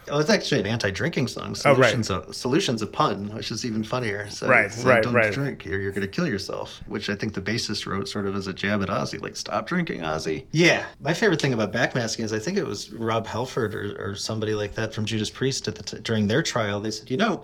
[0.09, 1.55] Oh, it's actually an anti-drinking song.
[1.55, 2.29] Solutions, oh, right.
[2.29, 4.29] a, solutions a pun, which is even funnier.
[4.31, 5.33] So right, like, right, don't right.
[5.33, 6.81] drink, or you're going to kill yourself.
[6.87, 9.67] Which I think the bassist wrote sort of as a jab at Ozzy, like "Stop
[9.67, 13.75] drinking, Ozzy." Yeah, my favorite thing about backmasking is I think it was Rob Halford
[13.75, 16.81] or, or somebody like that from Judas Priest at the t- during their trial.
[16.81, 17.43] They said, you know,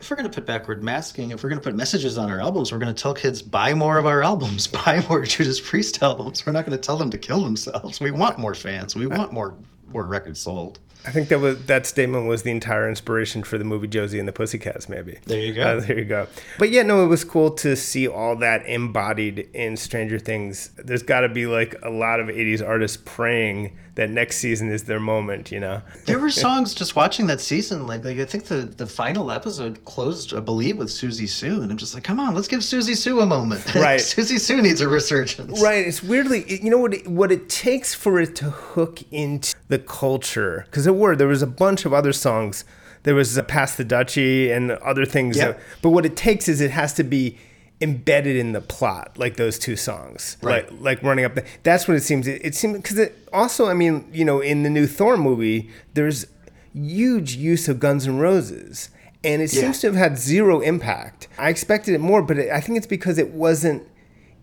[0.00, 2.40] if we're going to put backward masking, if we're going to put messages on our
[2.40, 6.02] albums, we're going to tell kids buy more of our albums, buy more Judas Priest
[6.02, 6.44] albums.
[6.44, 8.00] We're not going to tell them to kill themselves.
[8.00, 8.96] We want more fans.
[8.96, 9.54] We want more
[9.92, 10.80] more records sold.
[11.04, 14.28] I think that was that statement was the entire inspiration for the movie Josie and
[14.28, 14.88] the Pussycats.
[14.88, 15.62] Maybe there you go.
[15.62, 16.28] Uh, there you go.
[16.58, 20.70] But yeah, no, it was cool to see all that embodied in Stranger Things.
[20.76, 24.84] There's got to be like a lot of '80s artists praying that next season is
[24.84, 25.52] their moment.
[25.52, 27.86] You know, there were songs just watching that season.
[27.86, 31.70] Like, like I think the the final episode closed, I believe, with Siouxsie Sioux, and
[31.70, 33.62] I'm just like, come on, let's give Siouxsie Sioux a moment.
[33.82, 35.60] Right, Siouxsie Sioux needs a resurgence.
[35.60, 35.86] Right.
[35.86, 36.94] It's weirdly, you know what?
[36.94, 41.26] It, what it takes for it to hook into the culture because there were there
[41.26, 42.64] was a bunch of other songs.
[43.02, 45.36] There was uh, "Pass the Dutchie" and other things.
[45.36, 45.48] Yeah.
[45.48, 47.38] That, but what it takes is it has to be
[47.82, 50.70] embedded in the plot, like those two songs, Right.
[50.72, 51.34] like like running up.
[51.34, 52.26] The, that's what it seems.
[52.28, 55.68] It, it seems because it also, I mean, you know, in the new Thor movie,
[55.94, 56.26] there's
[56.72, 58.88] huge use of Guns N' Roses,
[59.24, 59.62] and it Yeah.
[59.62, 61.28] seems to have had zero impact.
[61.38, 63.82] I expected it more, but it, I think it's because it wasn't.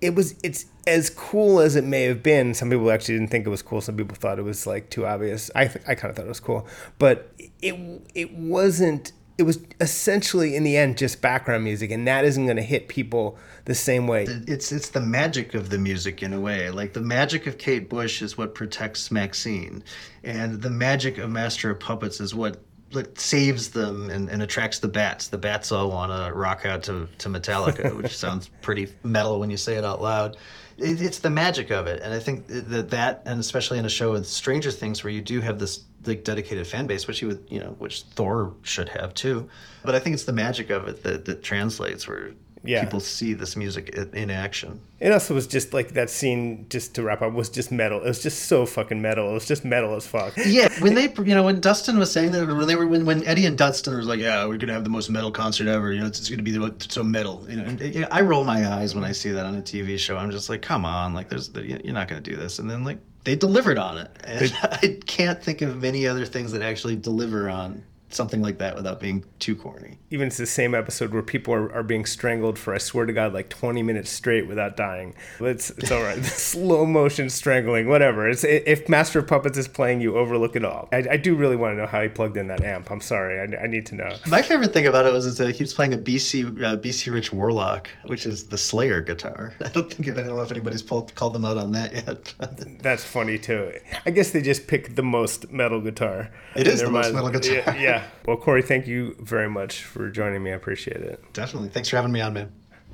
[0.01, 0.35] It was.
[0.43, 2.53] It's as cool as it may have been.
[2.53, 3.81] Some people actually didn't think it was cool.
[3.81, 5.49] Some people thought it was like too obvious.
[5.55, 6.67] I th- I kind of thought it was cool,
[6.99, 7.31] but
[7.61, 7.75] it
[8.15, 12.57] it wasn't it was essentially in the end just background music, and that isn't going
[12.57, 14.25] to hit people the same way.
[14.47, 16.69] It's it's the magic of the music in a way.
[16.69, 19.81] Like the magic of Kate Bush is what protects Maxine,
[20.23, 22.61] and the magic of Master of Puppets is what
[22.91, 25.27] what saves them and, and attracts the bats.
[25.29, 29.49] The bats all want to rock out to, to Metallica, which sounds pretty metal when
[29.49, 30.37] you say it out loud.
[30.81, 33.89] It, it's the magic of it, and I think that that, and especially in a
[33.89, 37.27] show with Stranger Things, where you do have this like dedicated fan base, which you
[37.29, 39.49] would, you know, which Thor should have too.
[39.83, 42.31] But I think it's the magic of it that, that translates, where
[42.63, 42.83] Yeah.
[42.83, 44.81] people see this music in, action.
[44.99, 48.01] It also was just like that scene, just to wrap up, was just metal.
[48.01, 49.29] It was just so fucking metal.
[49.29, 50.33] It was just metal as fuck.
[50.37, 53.23] Yeah, when they, you know, when Dustin was saying that, when they were, when, when
[53.25, 56.01] Eddie and Dustin was like, "Yeah, we're gonna have the most metal concert ever," you
[56.01, 57.45] know, it's, it's gonna be the, so metal.
[57.49, 59.61] You know, and, you know, I roll my eyes when I see that on a
[59.61, 60.17] TV show.
[60.17, 62.99] I'm just like, "Come on, like, there's, you're not gonna do this." And then like
[63.23, 67.49] they delivered on it, and I can't think of many other things that actually deliver
[67.49, 69.97] on something like that without being too corny.
[70.09, 73.13] Even it's the same episode where people are, are being strangled for, I swear to
[73.13, 75.15] God, like 20 minutes straight without dying.
[75.39, 76.23] It's, it's all right.
[76.25, 78.27] Slow motion strangling, whatever.
[78.27, 80.89] It's If Master of Puppets is playing, you overlook it all.
[80.91, 82.89] I, I do really want to know how he plugged in that amp.
[82.91, 83.39] I'm sorry.
[83.39, 84.15] I, I need to know.
[84.27, 87.31] My favorite thing about it was that he was playing a BC uh, BC Rich
[87.33, 89.53] Warlock, which is the Slayer guitar.
[89.65, 92.33] I don't think I don't know if anybody's pulled, called them out on that yet.
[92.81, 93.73] That's funny too.
[94.05, 96.31] I guess they just picked the most metal guitar.
[96.55, 97.75] It is the most metal guitar.
[97.75, 97.98] Yeah, yeah.
[98.25, 100.51] Well, Kory, thank you very much for joining me.
[100.51, 101.21] I appreciate it.
[101.33, 101.69] Definitely.
[101.69, 102.51] Thanks for having me on, man.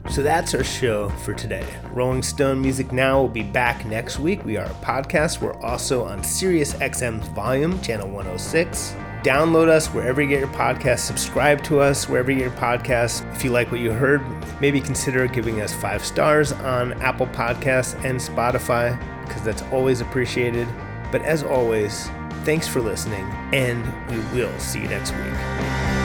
[0.10, 1.66] So that's our show for today.
[1.92, 4.46] Rolling Stone Music Now will be back next week.
[4.46, 5.42] We are a podcast.
[5.42, 8.96] We're also on Sirius XM's Volume, channel 106.
[9.24, 11.00] Download us wherever you get your podcasts.
[11.00, 13.26] Subscribe to us wherever you get your podcasts.
[13.34, 14.22] If you like what you heard,
[14.62, 20.68] maybe consider giving us five stars on Apple Podcasts and Spotify, because that's always appreciated.
[21.12, 22.08] But as always,
[22.46, 26.05] thanks for listening, and we will see you next week.